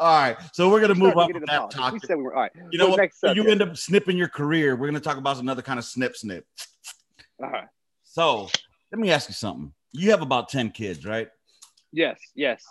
[0.00, 2.04] All right, so we're gonna move on from that We topic.
[2.06, 2.52] said we were all right.
[2.72, 2.96] You know what?
[2.96, 4.74] next You end up snipping your career.
[4.74, 6.46] We're gonna talk about another kind of snip snip.
[7.42, 7.68] All right.
[8.02, 8.48] So
[8.90, 9.72] let me ask you something.
[9.92, 11.28] You have about ten kids, right?
[11.92, 12.64] Yes, yes.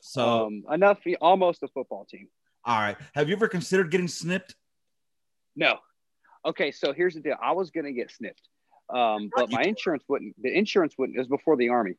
[0.00, 0.98] So um, enough.
[1.20, 2.28] Almost a football team.
[2.64, 4.54] all right, have you ever considered getting snipped?
[5.56, 5.78] No.
[6.44, 7.36] Okay, so here's the deal.
[7.42, 8.42] I was gonna get snipped,
[8.94, 10.34] um, but my insurance wouldn't.
[10.42, 11.16] The insurance wouldn't.
[11.16, 11.94] It was before the army.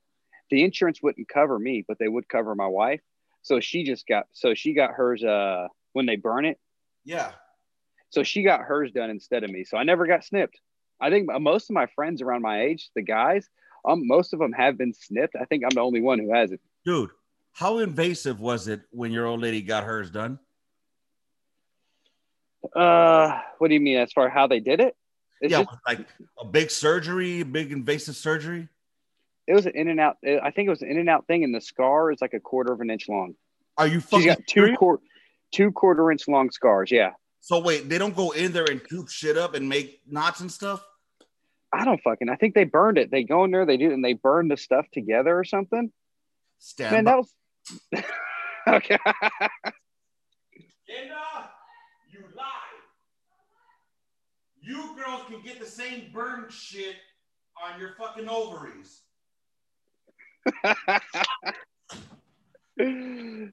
[0.52, 3.02] The insurance wouldn't cover me, but they would cover my wife.
[3.42, 4.26] So she just got.
[4.34, 5.24] So she got hers.
[5.24, 6.60] Uh, when they burn it.
[7.06, 7.32] Yeah.
[8.10, 9.64] So she got hers done instead of me.
[9.64, 10.60] So I never got snipped.
[11.02, 13.48] I think most of my friends around my age, the guys,
[13.86, 15.36] um, most of them have been snipped.
[15.40, 16.60] I think I'm the only one who has it.
[16.86, 17.12] Dude,
[17.54, 20.40] how invasive was it when your old lady got hers done?
[22.76, 24.96] Uh, what do you mean as far as how they did it?
[25.42, 26.06] It's yeah, just, like
[26.38, 28.68] a big surgery, big invasive surgery.
[29.50, 30.18] It was an in and out.
[30.24, 32.40] I think it was an in and out thing, and the scar is like a
[32.40, 33.34] quarter of an inch long.
[33.80, 35.02] Are you She's fucking got two quarter,
[35.52, 36.92] two quarter inch long scars.
[36.92, 40.42] Yeah, So wait, they don't go in there and coop shit up and make knots
[40.42, 40.86] and stuff?
[41.74, 42.30] I don't fucking.
[42.30, 43.10] I think they burned it.
[43.10, 45.92] They go in there, they do, and they burn the stuff together or something.
[46.60, 47.12] Stand Man, by.
[47.12, 47.34] that was
[48.68, 48.98] okay.
[50.88, 51.50] Linda,
[52.12, 52.46] you lie.
[54.62, 56.96] You girls can get the same burn shit
[57.64, 59.02] on your fucking ovaries.
[62.80, 63.52] Over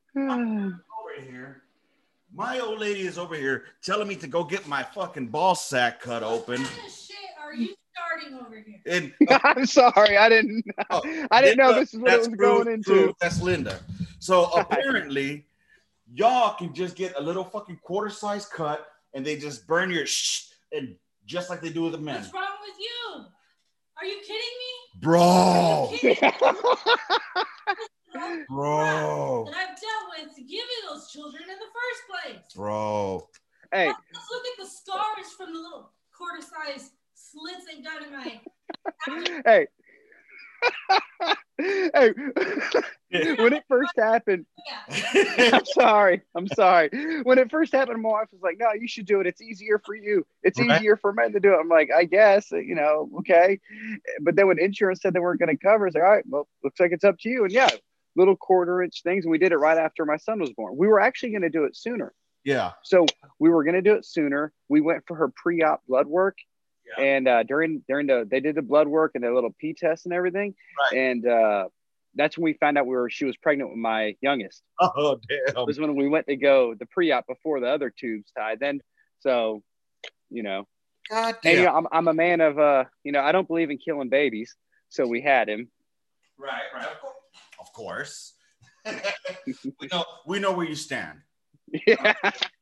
[1.21, 1.63] here.
[2.33, 6.01] My old lady is over here telling me to go get my fucking ball sack
[6.01, 6.61] cut open.
[6.61, 8.81] What kind of shit are you starting over here?
[8.87, 10.65] And uh, I'm sorry, I didn't.
[10.91, 13.15] Oh, I didn't know this is what it was true, going true, into.
[13.21, 13.81] That's Linda.
[14.19, 15.47] So apparently,
[16.13, 20.07] y'all can just get a little fucking quarter size cut and they just burn your
[20.07, 20.95] shh and
[21.25, 22.17] just like they do with the men.
[22.17, 22.96] What's wrong with you?
[23.99, 25.01] Are you kidding me?
[25.01, 26.33] Bro, Are you kidding me?
[28.49, 32.43] bro, That I've dealt with to give you those children in the first place.
[32.55, 33.29] bro.
[33.73, 38.13] hey, Let's look at the scars from the little quarter size slits they've done in
[38.13, 38.41] my.
[39.47, 39.67] hey.
[41.59, 42.13] hey,
[43.39, 44.47] when it first happened,
[44.91, 46.23] I'm sorry.
[46.35, 46.91] I'm sorry.
[47.23, 49.27] When it first happened, my wife was like, "No, you should do it.
[49.27, 50.27] It's easier for you.
[50.43, 50.81] It's Right.
[50.81, 53.59] easier for men to do it." I'm like, "I guess, you know, okay."
[54.21, 56.49] But then when insurance said they weren't going to cover, it's like, "All right, well,
[56.63, 57.71] looks like it's up to you." And yeah,
[58.17, 60.77] little quarter inch things, and we did it right after my son was born.
[60.77, 62.13] We were actually going to do it sooner.
[62.45, 62.73] Yeah.
[62.85, 63.07] So
[63.39, 64.53] we were going to do it sooner.
[64.69, 66.37] We went for her pre-op blood work,
[66.99, 67.05] Yeah.
[67.05, 70.07] and uh, during during the they did the blood work and the little P test
[70.07, 70.99] and everything, Right.
[71.01, 71.69] and uh,
[72.15, 74.63] that's when we found out we were she was pregnant with my youngest.
[74.81, 75.67] Oh damn.
[75.67, 78.61] Was when we went to go the pre-op before the other tubes tied.
[78.61, 78.81] Then,
[79.21, 79.63] so
[80.31, 80.67] you know,
[81.11, 81.73] God and you damn.
[81.73, 84.55] know, I'm I'm a man of uh, you know, I don't believe in killing babies,
[84.89, 85.69] so we had him.
[86.39, 86.87] Right, right.
[86.87, 87.15] Of course.
[87.61, 88.33] Of course.
[89.81, 91.19] we know we know where you stand.
[91.87, 92.15] yeah,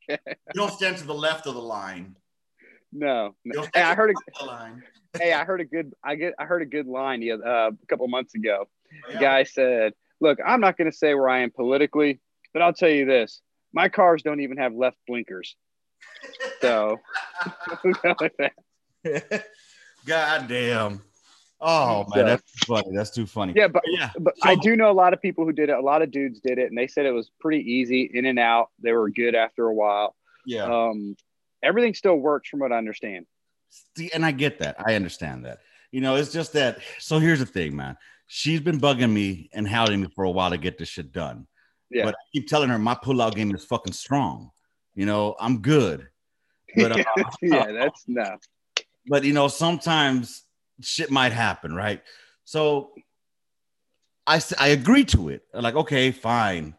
[0.09, 0.17] You
[0.55, 2.17] don't stand to the left of the line.
[2.95, 3.35] No.
[3.45, 3.67] No.
[3.75, 4.83] Hey, I heard a the left of the line.
[5.19, 7.87] hey, I heard a good I get I heard a good line oth- uh, a
[7.89, 8.69] couple months ago.
[9.09, 9.21] The Yeah.
[9.21, 12.21] guy said, "Look, I'm not going to say where I am politically,
[12.53, 13.41] but I'll tell you this:
[13.73, 15.57] my cars don't even have left blinkers."
[16.61, 17.01] So,
[17.85, 19.45] we'll go with that.
[20.07, 21.03] God damn.
[21.61, 22.89] Oh man, that's too funny.
[22.95, 23.53] That's too funny.
[23.57, 24.11] yeah, but yeah.
[24.19, 25.77] but So- I do know a lot of people who did it.
[25.77, 28.39] A lot of dudes did it, and they said it was pretty easy, in and
[28.39, 28.69] out.
[28.83, 30.15] They were good after a while.
[30.47, 30.65] Yeah.
[30.65, 31.17] Um,
[31.65, 33.27] everything still works, from what I understand.
[33.97, 34.77] See, and I get that.
[34.79, 35.59] I understand that.
[35.91, 36.79] You know, it's just that.
[36.99, 37.97] So here's the thing, man.
[38.27, 41.47] she's been bugging me and hounding me for a while to get this shit done.
[41.91, 42.05] Yeah.
[42.07, 44.51] But I keep telling her my pullout game is fucking strong.
[44.95, 46.09] You know, I'm good.
[46.77, 47.05] But uh,
[47.43, 48.37] yeah, that's no.
[49.07, 50.43] but you know, sometimes
[50.81, 52.03] shit might happen, right?
[52.45, 52.93] So
[54.27, 55.43] I I agree to it.
[55.53, 56.75] I'm like, okay, fine.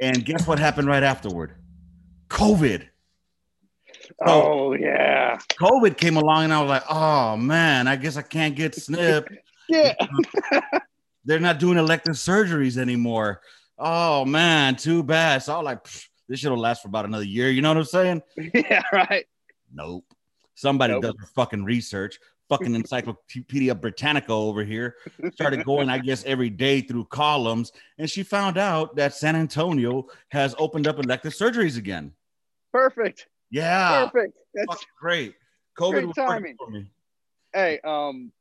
[0.00, 1.54] And guess what happened right afterward?
[2.28, 2.86] COVID.
[4.26, 5.38] Oh yeah.
[5.60, 9.32] COVID came along, and I was like, oh man, I guess I can't get snipped.
[9.68, 9.94] Yeah.
[11.24, 13.40] They're not doing elective surgeries anymore.
[13.78, 15.44] Oh man, too bad.
[15.44, 15.84] So I was like,
[16.28, 17.50] this shit will last for about another year.
[17.50, 18.22] You know what I'm saying?
[18.54, 19.26] yeah, right.
[19.72, 20.04] Nope.
[20.56, 21.02] Somebody Nope.
[21.02, 22.18] does their fucking research.
[22.48, 24.96] Fucking Encyclopedia Britannica over here
[25.34, 30.08] started going, I guess, every day through columns, and she found out that San Antonio
[30.30, 32.12] has opened up elective surgeries again.
[32.72, 33.28] Perfect.
[33.50, 34.38] Yeah, Perfect.
[34.54, 35.34] That's great.
[35.78, 36.56] COVID timing.
[36.56, 36.90] for me.
[37.54, 38.32] hey, um,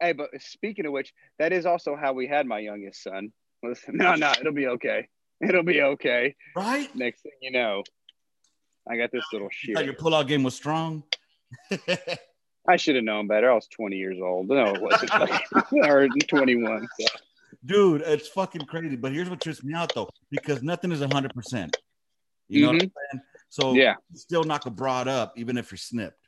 [0.00, 3.32] hey, but speaking of which, that is also how we had my youngest son.
[3.62, 5.08] Listen, no, no, it'll be okay.
[5.40, 6.36] It'll be okay.
[6.54, 6.94] Right?
[6.94, 7.82] Next thing you know,
[8.88, 11.02] I got this little You your pullout game was strong.
[12.68, 13.50] I should have known better.
[13.50, 14.48] I was 20 years old.
[14.48, 15.10] No, it wasn't.
[15.84, 16.88] or 21.
[17.00, 17.06] So.
[17.64, 18.96] Dude, it's fucking crazy.
[18.96, 21.76] But here's what trips me out though, because nothing is hundred percent.
[22.48, 23.22] You know what I'm saying?
[23.52, 23.76] So Mm-hmm.
[23.76, 23.94] Yeah.
[24.14, 26.26] still knock a broad up, even if you're snipped.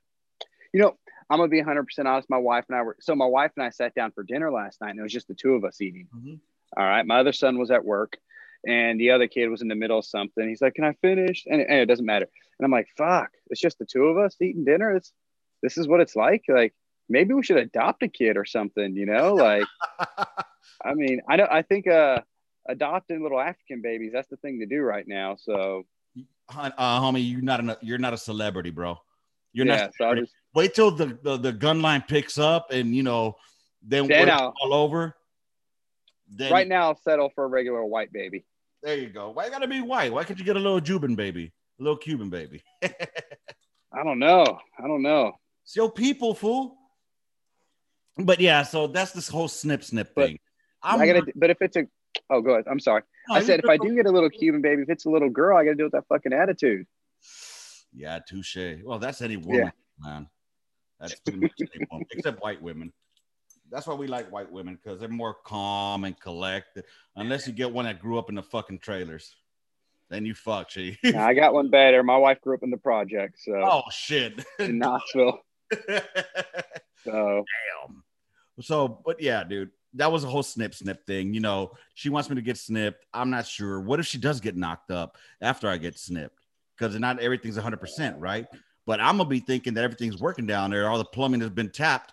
[0.74, 0.98] You know,
[1.30, 2.28] I'm gonna be 100 percent honest.
[2.28, 4.80] My wife and I were so my wife and I sat down for dinner last
[4.82, 6.06] night, and it was just the two of us eating.
[6.14, 6.38] Mhm.
[6.76, 8.18] All right, my other son was at work,
[8.66, 10.46] and the other kid was in the middle of something.
[10.46, 12.26] He's like, "Can I finish?" And, and it doesn't matter.
[12.58, 14.90] And I'm like, "Fuck, it's just the two of us eating dinner.
[14.94, 15.12] It's
[15.62, 16.44] this is what it's like.
[16.46, 16.74] Like
[17.08, 18.94] maybe we should adopt a kid or something.
[18.96, 19.66] You know, like
[20.84, 22.20] I mean, I know I think uh
[22.68, 25.36] adopting little African babies that's the thing to do right now.
[25.36, 25.86] So
[26.48, 28.96] uh, homie, you're not a you're not a celebrity, bro.
[29.52, 29.92] You're yeah, not.
[29.96, 33.36] so just Wait till the, the the gun line picks up, and you know,
[33.82, 35.16] then all over.
[36.28, 38.44] Then right now settle for a regular white baby.
[38.82, 39.30] there you go.
[39.30, 40.12] Why gotta be white?
[40.12, 42.62] Why can't you get a little Cuban baby, a little Cuban baby?
[42.82, 44.44] I don't know.
[44.78, 45.32] I don't know.
[45.64, 46.76] It's your people, fool.
[48.16, 50.38] But yeah, so that's this whole snip snip But thing.
[50.82, 51.86] i gotta, but if it's a,
[52.30, 52.66] oh, go ahead.
[52.70, 53.02] I'm sorry.
[53.28, 55.30] No, I said if I do get a little Cuban baby, if it's a little
[55.30, 56.86] girl, I got to deal with that fucking attitude.
[57.92, 58.82] Yeah, touche.
[58.82, 60.28] Well, that's any woman, man.
[61.00, 62.92] That's pretty much any woman, except white women.
[63.70, 66.84] That's why we like white women because they're more calm and collected.
[67.16, 69.34] Unless you get one that grew up in the fucking trailers,
[70.10, 70.98] then you fuck, she.
[71.02, 72.02] Now, I got one better.
[72.02, 74.44] My wife grew up in the project, so oh shit.
[74.58, 75.40] in Knoxville.
[77.04, 77.44] So
[77.86, 78.02] Damn.
[78.62, 81.34] So, but yeah, dude, that was a whole snip snip thing.
[81.34, 83.06] You know, she wants me to get snipped.
[83.12, 83.80] I'm not sure.
[83.80, 86.38] What if she does get knocked up after I get snipped?
[86.76, 88.46] Because not everything's 100%, right?
[88.86, 90.88] But I'm gonna be thinking that everything's working down there.
[90.88, 92.12] All the plumbing has been tapped,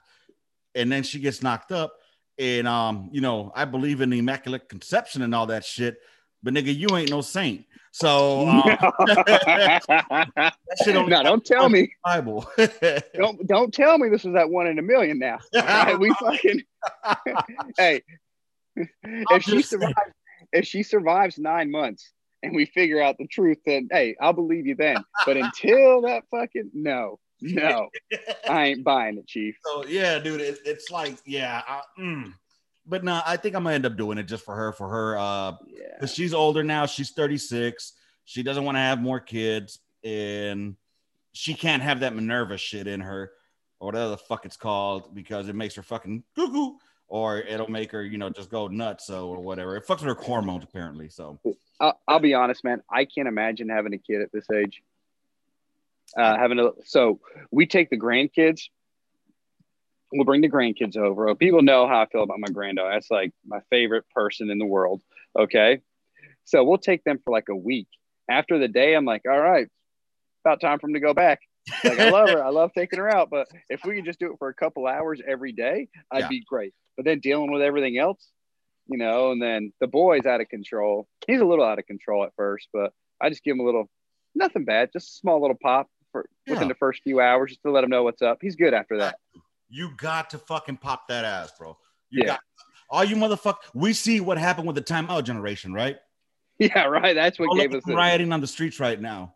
[0.75, 1.93] and then she gets knocked up.
[2.37, 5.97] And um, you know, I believe in the immaculate conception and all that shit.
[6.43, 7.65] But nigga, you ain't no saint.
[7.91, 11.93] So um, that shit only no, don't tell me.
[12.03, 12.49] Bible.
[13.15, 15.39] Don't don't tell me this is that one in a million now.
[15.53, 16.63] Right, we fucking
[17.77, 18.01] hey.
[18.75, 19.63] If she saying.
[19.63, 20.13] survives,
[20.53, 24.65] if she survives nine months and we figure out the truth, then hey, I'll believe
[24.65, 25.03] you then.
[25.25, 27.89] But until that fucking no, no,
[28.47, 29.55] I ain't buying it, Chief.
[29.65, 32.33] So yeah, dude, it, it's like yeah, I, mm.
[32.91, 35.17] But no, I think I'm gonna end up doing it just for her, for her,
[35.17, 35.85] uh, Yeah.
[35.95, 36.85] because she's older now.
[36.85, 37.93] She's 36.
[38.25, 40.75] She doesn't want to have more kids, and
[41.31, 43.31] she can't have that Minerva shit in her,
[43.79, 46.73] or whatever the fuck it's called, because it makes her fucking cuckoo,
[47.07, 49.77] or it'll make her, you know, just go nuts, so or whatever.
[49.77, 51.07] It fucks with her hormones apparently.
[51.07, 51.39] So
[51.79, 52.83] I'll, I'll be honest, man.
[52.91, 54.83] I can't imagine having a kid at this age.
[56.17, 58.63] Uh, having a so we take the grandkids.
[60.11, 61.29] We'll bring the grandkids over.
[61.29, 62.91] Oh, people know how I feel about my granddaughter.
[62.93, 65.01] That's like my favorite person in the world.
[65.39, 65.81] Okay,
[66.43, 67.87] so we'll take them for like a week.
[68.29, 69.67] After the day, I'm like, all right,
[70.45, 71.39] about time for them to go back.
[71.83, 72.43] Like I love her.
[72.43, 73.29] I love taking her out.
[73.29, 76.27] But if we could just do it for a couple hours every day, I'd Yeah.
[76.27, 76.73] be great.
[76.97, 78.29] But then dealing with everything else,
[78.87, 81.07] you know, and then the boy's out of control.
[81.27, 83.89] He's a little out of control at first, but I just give him a little,
[84.35, 87.71] nothing bad, just a small little pop for within the first few hours just to
[87.71, 88.39] let him know what's up.
[88.41, 89.17] He's good after that.
[89.71, 91.77] You got to fucking pop that ass, bro.
[92.09, 92.27] You Yeah.
[92.27, 92.39] got
[92.89, 93.55] all you motherfucker.
[93.73, 95.97] We see what happened with the timeout generation, right?
[96.59, 97.15] Yeah, right.
[97.15, 99.33] That's what All gave us rioting on the streets right now.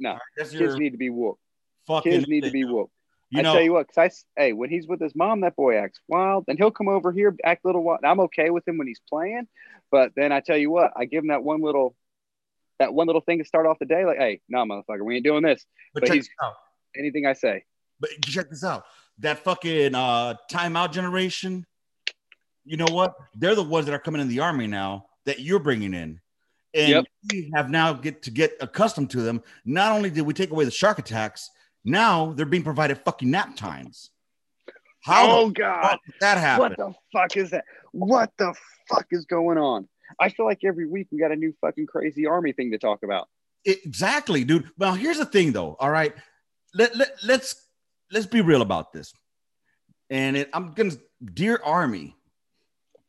[0.00, 1.40] No, Kids your need to be whooped.
[1.86, 2.10] fucking.
[2.12, 2.90] Kids need to be whooped.
[3.30, 5.56] You I know, tell you what, because I hey, when he's with his mom, that
[5.56, 6.44] boy acts wild.
[6.46, 8.00] Then he'll come over here, act a little wild.
[8.04, 9.46] I'm okay with him when he's playing,
[9.90, 11.96] but then I tell you what, I give him that one little,
[12.78, 14.06] that one little thing to start off the day.
[14.06, 15.66] Like, hey, no, motherfucker, we ain't doing this.
[15.92, 16.54] but, but check he's- this out.
[16.96, 17.64] Anything I say,
[18.00, 18.84] But check this out.
[19.18, 21.66] That fucking uh timeout generation.
[22.64, 23.14] you know what?
[23.34, 26.20] They're the ones that are coming in the army now that you're bringing in.
[26.74, 27.04] And Yep.
[27.30, 29.42] we have now get to get accustomed to them.
[29.64, 31.50] Not only did we take away the shark attacks,
[31.84, 34.10] now they're being provided fucking nap times.
[35.02, 35.98] How oh God.
[36.20, 36.60] that happen?
[36.62, 37.64] What the fuck is that?
[37.92, 38.54] What the
[38.88, 39.86] fuck is going on?
[40.18, 43.02] I feel like every week we got a new fucking crazy army thing to talk
[43.04, 43.28] about.
[43.64, 44.70] exactly, dude.
[44.78, 45.76] Well, here's the thing, though.
[45.78, 46.14] All right,
[46.74, 47.63] let, let let's
[48.14, 49.12] let's be real about this.
[50.08, 50.92] And it, I'm gonna,
[51.34, 52.16] dear Army,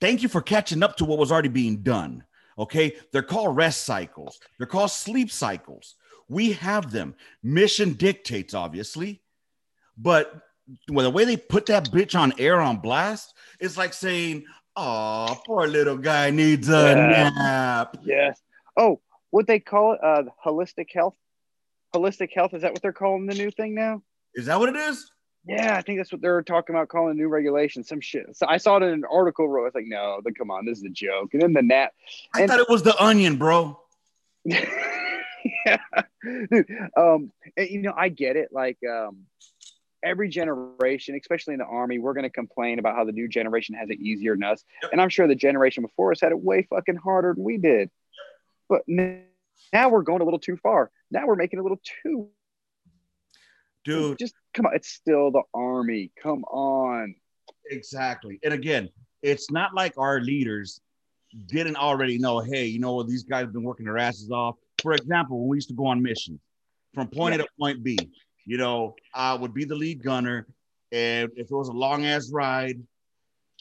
[0.01, 2.23] thank you for catching up to what was already being done.
[2.57, 4.39] Okay, they're called rest cycles.
[4.57, 5.95] They're called sleep cycles.
[6.27, 7.15] We have them.
[7.43, 9.21] Mission dictates, obviously,
[9.97, 10.41] but
[10.89, 15.39] well, the way they put that bitch on air on blast, it's like saying, "Oh,
[15.45, 17.29] poor little guy needs a Yeah.
[17.29, 18.41] nap." Yes.
[18.75, 19.99] Oh, what they call it?
[20.03, 21.15] Uh, holistic health.
[21.93, 22.53] Holistic health.
[22.55, 24.01] Is that what they're calling the new thing now?
[24.35, 25.09] Is that what it is?
[25.47, 27.87] Yeah, I think that's what they're talking about calling new regulations.
[27.87, 28.35] Some shit.
[28.35, 29.47] So I saw it in an article.
[29.47, 31.33] Where I was like, no, then come on, this is a joke.
[31.33, 31.93] And then the nap.
[32.33, 33.79] I And- thought it was the onion, bro.
[34.45, 35.77] yeah.
[36.51, 36.67] Dude,
[36.97, 38.49] um, and, you know, I get it.
[38.51, 39.25] Like, um,
[40.03, 43.75] every generation, especially in the army, we're going to complain about how the new generation
[43.75, 44.63] has it easier than us.
[44.83, 44.91] Yep.
[44.93, 47.89] And I'm sure the generation before us had it way fucking harder than we did.
[48.67, 50.91] But now we're going a little too far.
[51.11, 52.29] Now we're making it a little too.
[53.85, 54.75] Dude, Just come on.
[54.75, 56.11] It's still the army.
[56.21, 57.15] Come on.
[57.69, 58.39] exactly.
[58.43, 58.89] And again,
[59.21, 60.81] it's not like our leaders
[61.47, 64.55] didn't already know, hey, you know what, these guys have been working their asses off.
[64.81, 66.39] For example, when we used to go on missions
[66.93, 67.97] from point A to point B,
[68.45, 70.47] you know, I would be the lead gunner.
[70.91, 72.79] And if it was a long ass ride,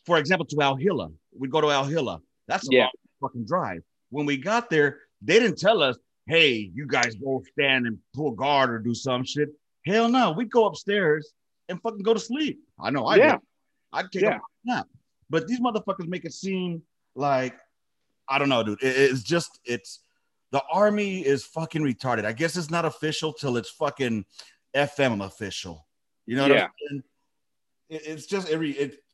[0.07, 2.21] for example, to Al Hilla, we'd go to Al Hilla.
[2.47, 2.83] That's a Yeah.
[2.83, 2.91] long
[3.23, 3.83] fucking drive.
[4.11, 8.33] When we got there, they didn't tell us, hey, you guys go stand and pull
[8.33, 9.49] guard or do some shit.
[9.87, 11.33] Hell no, we'd go upstairs
[11.69, 12.61] and fucking go to sleep.
[12.81, 13.39] I know I Yeah.
[13.93, 14.37] I'd take Yeah.
[14.39, 14.89] a nap.
[15.31, 16.83] But these motherfuckers make it seem
[17.15, 17.59] like
[18.27, 18.83] I don't know, dude.
[18.83, 20.01] It- it's just it's
[20.51, 22.25] the army is fucking retarded.
[22.25, 24.25] I guess it's not official till it's fucking
[24.75, 25.87] FM official.
[26.27, 26.69] You know what Yeah.
[27.91, 29.05] It, it's just every it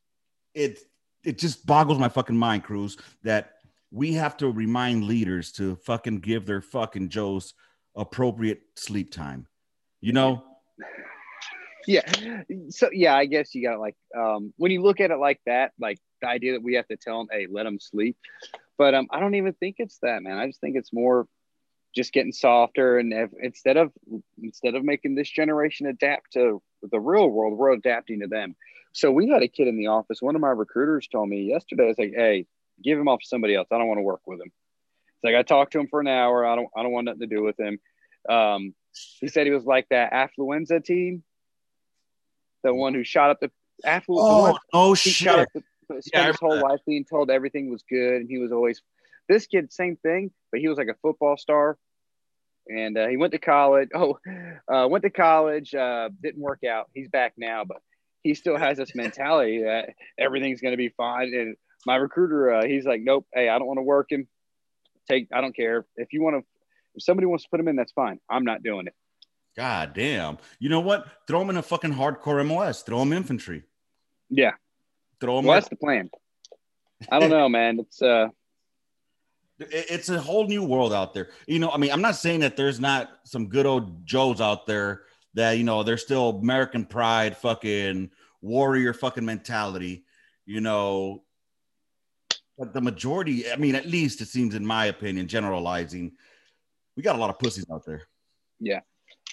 [0.55, 0.79] it
[1.25, 3.55] it just boggles my fucking mind, Cruz, that
[3.91, 7.55] we have to remind leaders to fucking give their fucking Joes
[7.97, 9.47] appropriate sleep time.
[10.01, 10.45] You know?
[11.87, 12.43] yeah.
[12.71, 15.73] So yeah i guess you got like um when you look at it like that
[15.81, 18.17] like the idea that we have to tell them hey let them sleep.
[18.79, 20.39] But um i don't even think it's that man.
[20.39, 21.27] I just think it's more
[21.93, 23.93] just getting softer and if, instead of
[24.43, 28.55] instead of making this generation adapt to the real world we're adapting to them.
[28.93, 31.89] So we had a kid in the office one of my recruiters told me yesterday
[31.89, 32.47] it's like hey
[32.83, 33.69] give him off to somebody else.
[33.71, 34.53] I don't want to work with him
[35.23, 36.47] it's like i talked to him for an hour.
[36.47, 37.79] I don't i don't want nothing to do with him
[38.29, 38.75] um
[39.21, 41.23] he said he was like that affluenza team
[42.63, 43.51] the one who shot up the
[43.87, 45.41] afflu- Oh Oh one no he shot shit.
[45.41, 45.63] up the,
[46.03, 48.83] spent Yeah, his whole life being told everything was good, and he was always
[49.29, 51.79] this kid, same thing, but he was like a football star,
[52.69, 53.89] and uh, he went to college.
[53.95, 54.19] Oh,
[54.73, 56.91] uh, went to college, uh, didn't work out.
[56.95, 57.79] He's back now, but
[58.23, 61.33] he still has this mentality that everything's going to be fine.
[61.35, 61.57] And
[61.87, 64.29] my recruiter, uh, he's like, nope, hey, I don't want to work him.
[65.09, 66.47] Take, I don't care if you want to.
[66.95, 68.19] If somebody wants to put him in, that's fine.
[68.29, 68.95] I'm not doing it.
[69.57, 70.39] God damn.
[70.59, 71.07] You know what?
[71.27, 72.83] Throw him in a fucking hardcore MOS.
[72.83, 73.65] Throw him infantry.
[74.29, 74.53] Yeah,
[75.21, 75.45] Throw him.
[75.45, 76.09] well, that's the plan.
[77.11, 77.81] I don't know, man.
[77.81, 78.29] It's uh,
[79.59, 81.29] it's a whole new world out there.
[81.47, 84.67] You know, I mean, I'm not saying that there's not some good old Joes out
[84.67, 85.03] there
[85.35, 90.05] that, you know, they're still American pride, fucking warrior fucking mentality,
[90.47, 91.25] you know.
[92.57, 96.13] But the majority, I mean, at least it seems, in my opinion, generalizing,
[97.01, 98.03] we got a lot of pussies out there.
[98.59, 98.81] Yeah.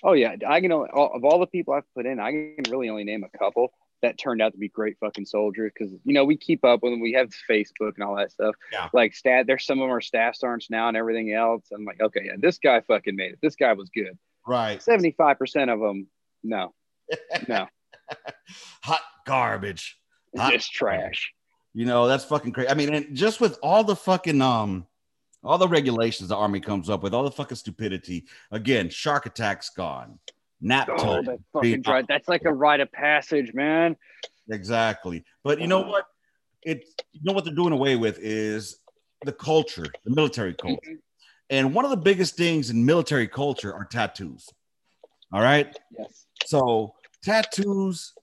[0.02, 2.88] Oh yeah, I can only, of all the people I've put in, I can really
[2.88, 6.24] only name a couple that turned out to be great fucking soldiers because you know
[6.24, 7.02] we keep up with them.
[7.02, 8.56] We have Facebook and all that stuff.
[8.72, 8.88] Yeah.
[8.94, 11.68] Like stat, there's some of our staff sergeants now and everything else.
[11.74, 13.40] I'm like, okay, yeah, this guy fucking made it.
[13.42, 14.18] This guy was good.
[14.48, 14.82] Right.
[14.82, 16.08] Seventy five percent of them,
[16.44, 16.74] no,
[17.50, 17.68] no,
[18.84, 19.98] Hot garbage.
[20.38, 21.34] Hot just trash.
[21.74, 22.70] You know, that's fucking crazy.
[22.70, 24.88] I mean, and just with all the fucking um
[25.44, 28.26] all the regulations the army comes up with, all the fucking stupidity.
[28.52, 30.20] Again, shark attacks gone.
[30.60, 31.26] Nap Oh, time.
[31.26, 32.04] that fucking dry.
[32.08, 33.96] That's like a rite of passage, man.
[34.50, 35.24] Exactly.
[35.44, 36.06] But you know what?
[36.64, 38.80] It you know what they're doing away with is
[39.24, 40.80] the culture, the military culture.
[40.84, 40.96] Mm-hmm.
[41.50, 44.50] And one of the biggest things in military culture are tattoos.
[45.32, 45.78] All right.
[45.98, 46.26] Yes.
[46.46, 48.14] So tattoos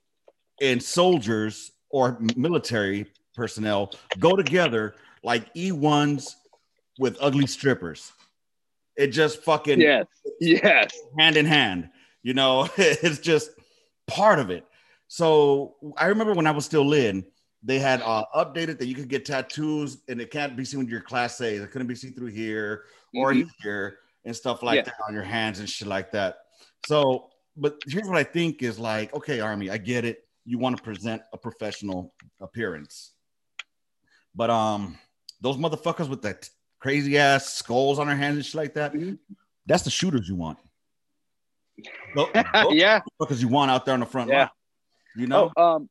[0.61, 6.35] and soldiers or military personnel go together like E1s
[6.99, 8.13] with ugly strippers.
[8.97, 10.07] It just fucking Yes.
[10.41, 10.97] Yes.
[11.19, 11.91] hand in hand.
[12.23, 13.51] You know, it's just
[14.07, 14.65] part of it.
[15.09, 17.25] So I remember when I was still in,
[17.63, 20.89] they had uh, updated that you could get tattoos and it can't be seen with
[20.89, 21.57] your class A.
[21.63, 22.85] It couldn't be seen through here
[23.15, 23.49] or Mhm.
[23.63, 24.83] here and stuff like Yeah.
[24.83, 26.39] that on your hands and shit like that.
[26.87, 30.27] So, but here's what I think is like, okay, Army, I get it.
[30.45, 33.13] You want to present a professional appearance,
[34.35, 34.99] but um,
[35.41, 36.49] those motherfuckers with that
[36.85, 39.19] crazy ass skulls on their hands and shit like that, Mhm.
[39.65, 40.59] that's the shooters you want.
[42.15, 42.35] Tho- those
[42.75, 43.01] yeah.
[43.19, 44.39] because you want out there on the front Yeah.
[44.39, 44.49] line.
[45.17, 45.89] You know, Oh, um,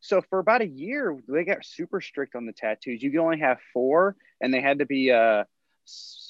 [0.00, 3.00] so for about a year, they got super strict on the tattoos.
[3.04, 5.44] You could only have four, and they had to be uh,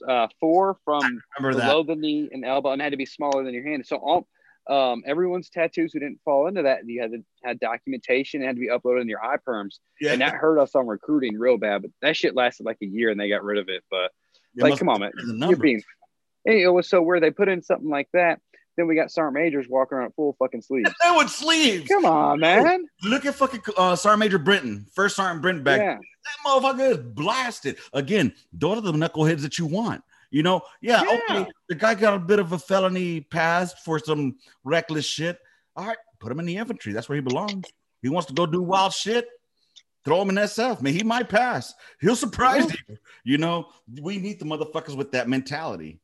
[0.06, 1.68] uh four from remember that?
[1.68, 3.86] below the knee and elbow, and had to be smaller than your hand.
[3.86, 4.28] So all
[4.68, 8.46] um everyone's tattoos who didn't fall into that, and you had to had documentation, it
[8.46, 11.58] had to be uploaded in your iPerms, Yeah, and that hurt us on recruiting real
[11.58, 11.82] bad.
[11.82, 13.82] But that shit lasted like a year, and they got rid of it.
[13.90, 14.12] But
[14.56, 15.82] like, come on, man, you're being.
[16.44, 17.22] Hey, it was so weird.
[17.22, 18.40] They put in something like that.
[18.76, 20.90] Then we got sergeant majors walking around full fucking sleeves.
[21.02, 21.86] They would sleeves.
[21.88, 22.86] Come on, man.
[23.02, 25.80] Look at fucking uh, Sergeant Major Brinton, first Sergeant Brinton back.
[25.80, 25.98] Yeah.
[25.98, 27.76] That motherfucker is blasted.
[27.92, 30.02] Again, are the knuckleheads that you want.
[30.32, 31.20] You know, yeah, Yeah.
[31.42, 31.50] okay.
[31.68, 35.38] The guy got a bit of a felony past for some reckless shit.
[35.76, 36.92] All right, put him in the infantry.
[36.92, 37.66] That's where he belongs.
[38.00, 39.28] He wants to go do wild shit.
[40.04, 40.82] Throw him in SF.
[40.82, 41.74] Man, he might pass.
[42.00, 42.96] He'll surprise you.
[43.24, 43.68] You know,
[44.00, 46.00] we need the motherfuckers with that mentality.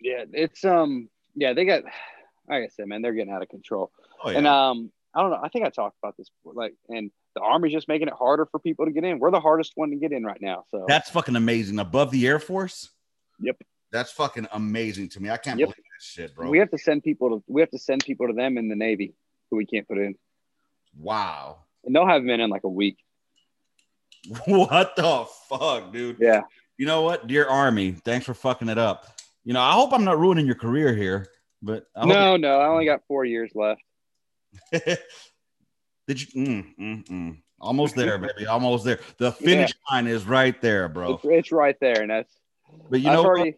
[0.00, 1.82] Yeah, it's um, yeah, they got,
[2.48, 3.90] like I said, man, they're getting out of control.
[4.22, 4.38] Oh yeah.
[4.38, 5.40] And um, I don't know.
[5.42, 6.54] I think I talked about this before.
[6.54, 9.18] Like, and the army's just making it harder for people to get in.
[9.18, 10.64] We're the hardest one to get in right now.
[10.70, 11.78] So That's fucking amazing.
[11.80, 12.90] Above the Air Force.
[13.40, 13.56] Yep.
[13.92, 15.30] That's fucking amazing to me.
[15.30, 15.68] I can't Yep.
[15.68, 16.50] believe that shit, bro.
[16.50, 18.76] we have to send people to we have to send people to them in the
[18.76, 19.14] Navy
[19.50, 20.14] who we can't put in,
[20.98, 21.58] wow.
[21.84, 22.98] and they'll have them in like a week.
[24.46, 26.16] What the fuck, dude?
[26.18, 26.42] Yeah.
[26.78, 29.06] You know what, dear Army, thanks for fucking it up.
[29.44, 31.28] You know, I hope I'm not ruining your career here,
[31.62, 33.82] but No, no, I only got four years left.
[34.72, 36.46] Did you?
[36.46, 37.36] Mm, mm, mm.
[37.60, 38.46] Almost there, baby.
[38.46, 39.00] Almost there.
[39.18, 41.14] The finish line is right there, bro.
[41.14, 42.32] It's, it's right there, and that's.
[42.90, 43.54] But you I've know, already.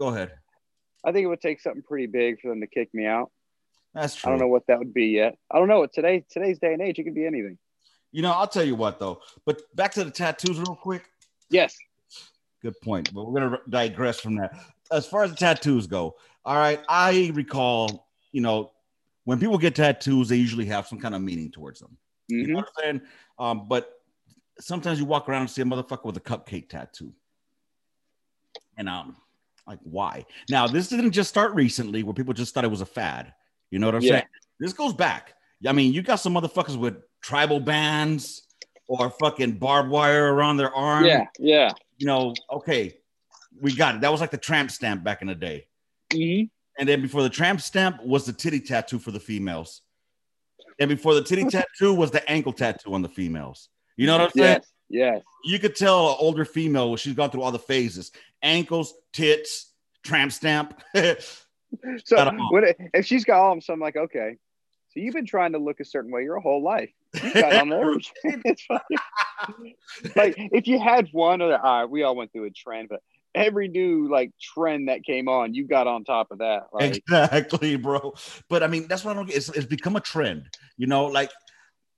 [0.00, 0.32] go ahead.
[1.04, 3.30] I think it would take something pretty big for them to kick me out.
[3.94, 4.28] That's true.
[4.28, 5.36] I don't know what that would be yet.
[5.50, 5.80] I don't know.
[5.80, 7.58] What today today's day and age, it could be anything.
[8.10, 9.20] You know, I'll tell you what though.
[9.44, 11.04] But back to the tattoos, real quick.
[11.50, 11.76] Yes.
[12.62, 13.12] Good point.
[13.14, 14.54] But we're gonna digress from that.
[14.90, 16.80] As far as the tattoos go, all right.
[16.88, 18.72] I recall, you know,
[19.24, 21.96] when people get tattoos, they usually have some kind of meaning towards them.
[22.28, 23.00] You hmm know what I'm saying?
[23.38, 23.90] Um, but
[24.60, 27.12] sometimes you walk around and see a motherfucker with a cupcake tattoo.
[28.76, 29.16] And um,
[29.66, 30.26] like why?
[30.50, 33.32] Now, this didn't just start recently where people just thought it was a fad.
[33.70, 34.10] You know what I'm Yeah.
[34.10, 34.24] saying?
[34.60, 35.34] This goes back.
[35.66, 38.42] I mean, you got some motherfuckers with tribal bands
[38.86, 41.04] or fucking barbed wire around their arm.
[41.06, 41.24] Yeah.
[41.38, 41.72] Yeah.
[41.98, 42.98] You know, okay,
[43.60, 44.00] we got it.
[44.02, 45.66] That was like the tramp stamp back in the day.
[46.12, 46.42] hmm
[46.78, 49.80] And then before the tramp stamp was the titty tattoo for the females.
[50.78, 53.68] And before the titty tattoo was the ankle tattoo on the females.
[53.96, 54.58] You know what I'm saying?
[54.60, 54.72] Yes.
[54.88, 55.22] Yes.
[55.44, 58.12] You could tell an older female when she's gone through all the phases
[58.42, 59.72] ankles, tits,
[60.02, 60.80] tramp stamp.
[62.04, 64.36] So when it, if she's got all of them, so I'm like, okay.
[64.90, 66.90] So you've been trying to look a certain way your whole life.
[67.20, 67.68] You got on
[68.68, 69.76] funny.
[70.14, 73.00] like if you had one or all right, we all went through a trend, but
[73.34, 76.66] every new like trend that came on, you got on top of that.
[76.72, 78.14] Like exactly, bro.
[78.48, 79.36] But I mean, that's what I don't get.
[79.36, 80.46] It's, it's become a trend.
[80.76, 81.30] You know, like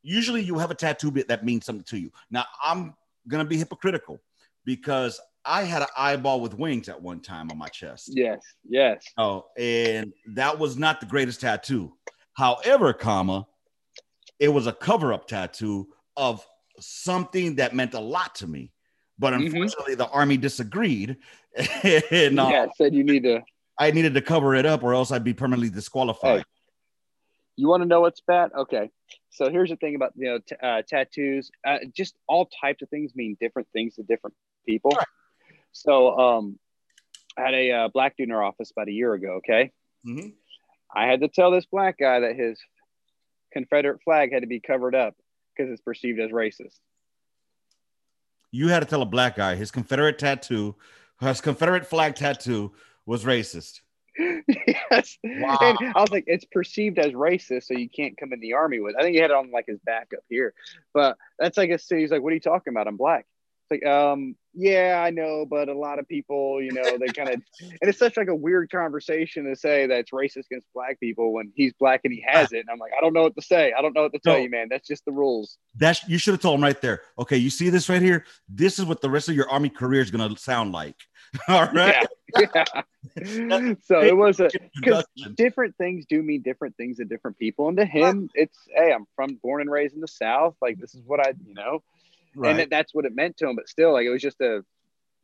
[0.07, 2.13] usually you have a tattoo bit that means something to you.
[2.31, 2.95] Now, I'm
[3.29, 4.21] going to be hypocritical
[4.65, 8.11] because I had an eyeball with wings at one time on my chest.
[8.15, 9.05] yes, yes.
[9.19, 11.93] Oh, and that was not the greatest tattoo.
[12.35, 13.47] However, comma,
[14.39, 16.45] it was a cover-up tattoo of
[16.79, 18.73] something that meant a lot to me.
[19.19, 19.47] But Mhm.
[19.47, 21.17] unfortunately, the army disagreed,
[22.13, 23.43] and uh, yeah, said you need to
[23.79, 26.39] I needed to cover it up, or else I'd be permanently disqualified.
[26.39, 26.45] Hey.
[27.57, 28.53] You want to know what's bad?
[28.53, 28.91] Okay.
[29.37, 31.51] So here's the thing about you know t- uh, tattoos.
[31.65, 34.35] Uh, just all types of things mean different things to different
[34.67, 34.93] people.
[34.97, 35.07] Right.
[35.73, 36.59] So um,
[37.37, 39.41] I had a uh, black dude in our office about a year ago.
[39.45, 39.73] Okay,
[40.07, 40.33] Mhm.
[40.95, 42.59] I had to tell this black guy that his
[43.53, 45.15] Confederate flag had to be covered up
[45.55, 46.79] because it's perceived as racist.
[48.51, 50.77] You had to tell a black guy his Confederate tattoo,
[51.21, 52.73] his Confederate flag tattoo
[53.05, 53.81] was racist.
[54.49, 55.19] yes.
[55.25, 55.59] Wow.
[55.61, 58.81] And I was like, it's perceived as racist, so you can't come in the army
[58.81, 58.97] with.
[58.99, 60.55] I think he had it on like his back up here,
[60.95, 62.03] but that's like a city.
[62.03, 62.87] He's like, what are you talking about?
[62.89, 63.27] I'm black.
[63.69, 67.31] It's like, um, yeah, I know, but a lot of people, you know, they kind
[67.31, 71.01] of, and it's such like a weird conversation to say that it's racist against black
[71.01, 72.61] people when he's black and he has it.
[72.61, 73.73] And I'm like, I don't know what to say.
[73.77, 74.43] I don't know what to tell No.
[74.43, 74.69] you, man.
[74.71, 75.59] That's just the rules.
[75.75, 77.03] That's you should have told him right there.
[77.19, 78.25] Okay, you see this right here?
[78.49, 80.97] This is what the rest of your army career is gonna sound like.
[81.49, 82.07] All right.
[82.37, 82.65] yeah.
[83.85, 85.05] so it was a because
[85.35, 89.07] different things do mean different things to different people, and to him, it's hey, I'm
[89.15, 90.57] from born and raised in the South.
[90.61, 91.83] Like this is what I, you know,
[92.35, 92.57] and Right.
[92.57, 93.57] that, that's what it meant to him.
[93.57, 94.65] But still, like it was just a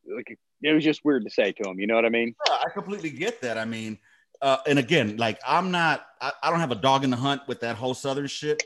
[0.07, 1.79] like it was just weird to say to him.
[1.79, 2.35] You know what I mean?
[2.49, 3.59] Yeah, I completely get that.
[3.59, 3.99] I mean,
[4.41, 7.43] uh, and again, like I'm not, I, I don't have a dog in the hunt
[7.47, 8.63] with that whole Southern shit.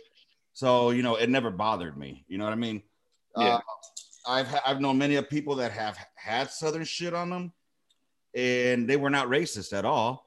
[0.53, 2.25] So, you know, it never bothered me.
[2.29, 2.83] You know what I mean?
[3.37, 3.57] Yeah.
[3.57, 3.61] Uh,
[4.27, 7.53] I've, I've known many of people that have had Southern shit on them
[8.37, 10.25] and they were not racist at all.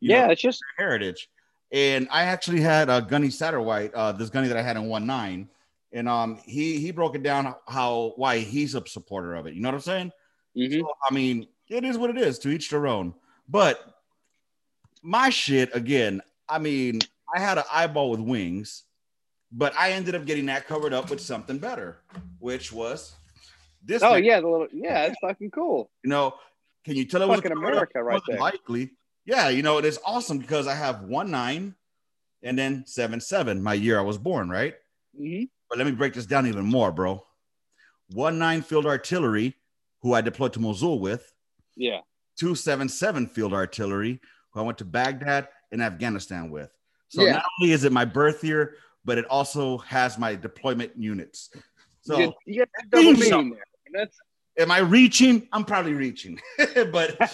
[0.00, 1.30] You know, yeah, it's just heritage.
[1.72, 5.06] And I actually had a Gunny Satterwhite, uh, this Gunny that I had in one
[5.06, 5.48] nine,
[5.92, 9.54] and um, he he broke it down how why he's a supporter of it.
[9.54, 10.12] You know what I'm saying?
[10.56, 10.80] mhm.
[10.80, 12.38] So, I mean, it is what it is.
[12.40, 13.14] To each their own.
[13.48, 13.80] But
[15.02, 16.20] my shit again.
[16.48, 17.00] I mean,
[17.34, 18.82] I had an eyeball with wings,
[19.52, 21.96] but I ended up getting that covered up with something better,
[22.40, 23.14] which was
[23.82, 24.02] this.
[24.02, 25.90] Oh next- yeah, the little yeah, it's fucking cool.
[26.04, 26.34] you know,
[26.84, 27.58] can you tell it was Fucking up?
[27.58, 28.38] America right there.
[28.38, 28.90] Likely,
[29.24, 29.48] yeah.
[29.48, 31.74] You know, it is awesome because I have one nine,
[32.42, 33.62] and then seven seven.
[33.62, 34.74] My year I was born, right?
[35.18, 35.48] Mhm.
[35.68, 37.24] But let me break this down even more, bro.
[38.10, 39.56] One nine field artillery,
[40.02, 41.32] who I deployed to Mosul with.
[41.76, 42.00] Yeah,
[42.36, 44.20] 277 field artillery,
[44.50, 46.70] who I went to Baghdad and Afghanistan with.
[47.08, 47.32] So Yeah.
[47.32, 51.50] not only is it my birth year, but it also has my deployment units.
[52.02, 53.64] So you, get, you get double meaning there.
[53.86, 54.18] And that's
[54.58, 55.48] am I reaching?
[55.52, 56.40] I'm probably reaching,
[56.74, 57.16] but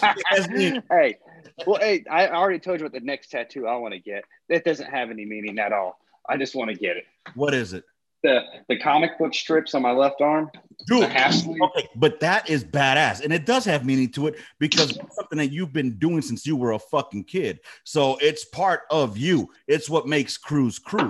[0.91, 1.17] hey,
[1.65, 4.23] well, hey, I already told you what the next tattoo I want to get.
[4.49, 5.97] That doesn't have any meaning at all.
[6.27, 7.05] I just want to get it.
[7.35, 7.83] what is it?
[8.21, 10.51] The the comic book strips on my left arm.
[10.87, 11.61] Dude, The half sleeve.
[11.61, 15.37] okay, but that is badass, and it does have meaning to it because it's something
[15.37, 17.59] that you've been doing since you were a fucking kid.
[17.85, 19.49] So it's part of you.
[19.67, 21.03] It's what makes Cruz Cruz.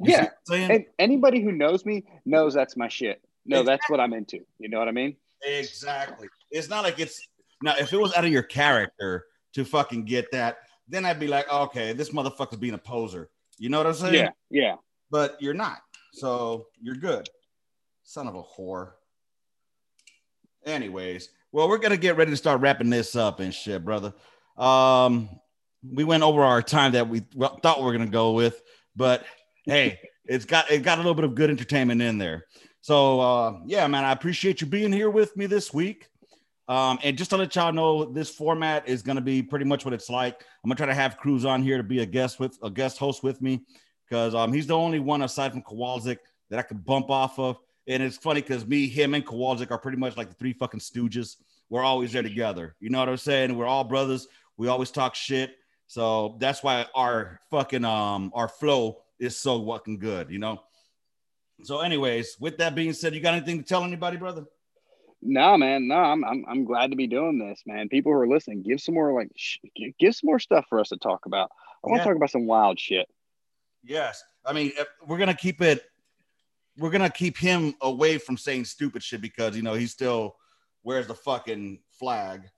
[0.00, 0.20] You Yeah.
[0.22, 0.70] what I'm saying?
[0.70, 3.20] And anybody who knows me knows that's my shit.
[3.44, 4.40] No, that's what I'm into.
[4.58, 5.16] You know what I mean?
[5.42, 6.28] Exactly.
[6.50, 7.20] It's not like it's
[7.62, 10.58] now if it was out of your character to fucking get that,
[10.88, 13.30] then I'd be like, okay, this motherfucker's being a poser.
[13.58, 14.14] You know what I'm saying?
[14.14, 14.74] Yeah, yeah.
[15.10, 15.78] But you're not.
[16.12, 17.28] So you're good.
[18.04, 18.92] Son of a whore.
[20.64, 24.12] Anyways, well, we're gonna get ready to start wrapping this up and shit, brother.
[24.56, 25.28] Um,
[25.82, 28.60] we went over our time that we thought we were gonna go with,
[28.96, 29.24] but
[29.64, 32.44] hey, it's got it got a little bit of good entertainment in there.
[32.80, 36.08] So uh, yeah, man, I appreciate you being here with me this week.
[36.68, 39.94] Um, and just to let y'all know, this format is gonna be pretty much what
[39.94, 40.44] it's like.
[40.62, 42.98] I'm gonna try to have Cruz on here to be a guest with a guest
[42.98, 43.62] host with me
[44.08, 46.18] because um, he's the only one aside from Kowalczyk
[46.50, 47.58] that I could bump off of.
[47.86, 50.80] And it's funny because me, him, and Kowalczyk are pretty much like the three fucking
[50.80, 51.36] stooges.
[51.70, 52.76] We're always there together.
[52.80, 53.56] You know what I'm saying?
[53.56, 54.28] We're all brothers.
[54.56, 55.54] We always talk shit.
[55.86, 60.60] So that's why our fucking um our flow is so fucking good, you know.
[61.62, 64.46] So, anyways, with that being said, you got anything to tell anybody, brother?
[65.20, 65.88] No, man.
[65.88, 67.88] No, I'm, I'm I'm glad to be doing this, man.
[67.88, 69.58] People who are listening, give some more like sh-
[69.98, 71.50] give some more stuff for us to talk about.
[71.84, 72.04] I want Yeah.
[72.04, 73.08] to talk about some wild shit.
[73.82, 74.22] Yes.
[74.44, 74.72] I mean,
[75.06, 75.84] we're gonna keep it.
[76.76, 80.36] We're gonna keep him away from saying stupid shit because you know he still
[80.84, 82.48] wears the fucking flag.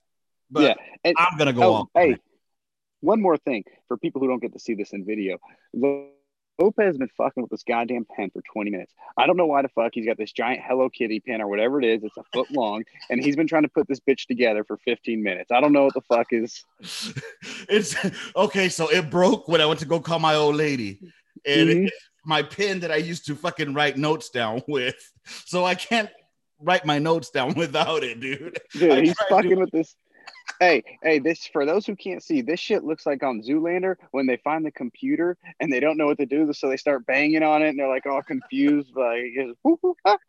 [0.51, 0.73] But yeah,
[1.03, 1.87] and I'm gonna go oh, on.
[1.95, 2.17] hey,
[2.99, 5.39] one more thing for people who don't get to see this in video.
[5.73, 6.09] Lo-
[6.61, 8.93] Lopez has been fucking with this goddamn pen for 20 minutes.
[9.17, 11.79] I don't know why the fuck he's got this giant Hello Kitty pen or whatever
[11.81, 12.03] it is.
[12.03, 15.23] It's a foot long, and he's been trying to put this bitch together for 15
[15.23, 15.51] minutes.
[15.51, 16.63] I don't know what the fuck is.
[17.69, 17.95] it's
[18.35, 18.69] okay.
[18.69, 20.99] So it broke when I went to go call my old lady,
[21.45, 21.87] and Mhm.
[21.87, 21.95] it's
[22.25, 24.95] my pen that I used to fucking write notes down with.
[25.25, 26.09] So I can't
[26.59, 28.59] write my notes down without it, dude.
[28.73, 29.95] Dude, I he's tried to- fucking with this.
[30.61, 34.27] Hey, hey, this for those who can't see, this shit looks like on Zoolander when
[34.27, 37.41] they find the computer and they don't know what to do, so they start banging
[37.41, 39.23] on it and they're like all confused, like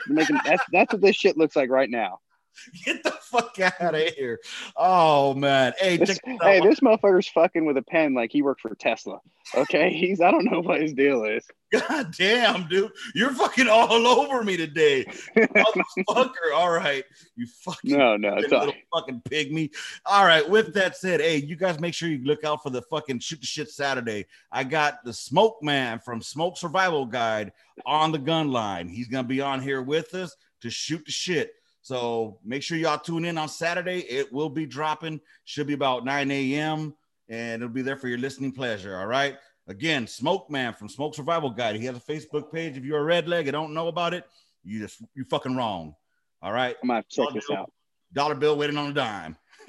[0.08, 2.18] making that's that's what this shit looks like right now.
[2.84, 4.40] Get the fuck out of here.
[4.76, 5.72] Oh man.
[5.78, 9.20] Hey, This, hey, this motherfucker's fucking with a pen like he worked for Tesla.
[9.54, 11.46] Okay, he's I don't know what his deal is.
[11.72, 12.92] God damn, dude.
[13.14, 15.04] You're fucking all over me today.
[15.36, 16.52] Motherfucker.
[16.54, 17.04] All right.
[17.34, 19.70] You fucking No, no, little fucking pygmy.
[20.04, 20.48] All right.
[20.48, 23.40] With that said, hey, you guys make sure you look out for the fucking shoot
[23.40, 24.26] the shit Saturday.
[24.52, 27.52] I got the smoke man from Smoke Survival Guide
[27.84, 28.88] on the gun line.
[28.88, 31.52] He's gonna be on here with us to shoot the shit.
[31.86, 34.00] So make sure y'all tune in on Saturday.
[34.00, 35.20] It will be dropping.
[35.44, 36.96] Should be about 9 a.m.
[37.28, 38.98] and it'll be there for your listening pleasure.
[38.98, 39.36] All right.
[39.68, 41.76] Again, Smoke Man from Smoke Survival Guide.
[41.76, 42.76] He has a Facebook page.
[42.76, 44.24] If you're a red leg and don't know about it,
[44.64, 45.94] you just you fucking wrong.
[46.42, 46.74] All right.
[46.82, 47.70] I'm gonna check this out.
[48.12, 49.36] Dollar bill waiting on a dime.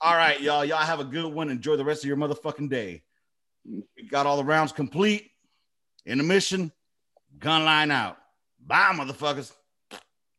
[0.00, 0.64] all right, y'all.
[0.64, 1.50] Y'all have a good one.
[1.50, 3.04] Enjoy the rest of your motherfucking day.
[3.64, 5.30] We got all the rounds complete
[6.04, 6.72] in the mission.
[7.38, 8.16] Gun line out.
[8.66, 9.52] Bye, motherfuckers.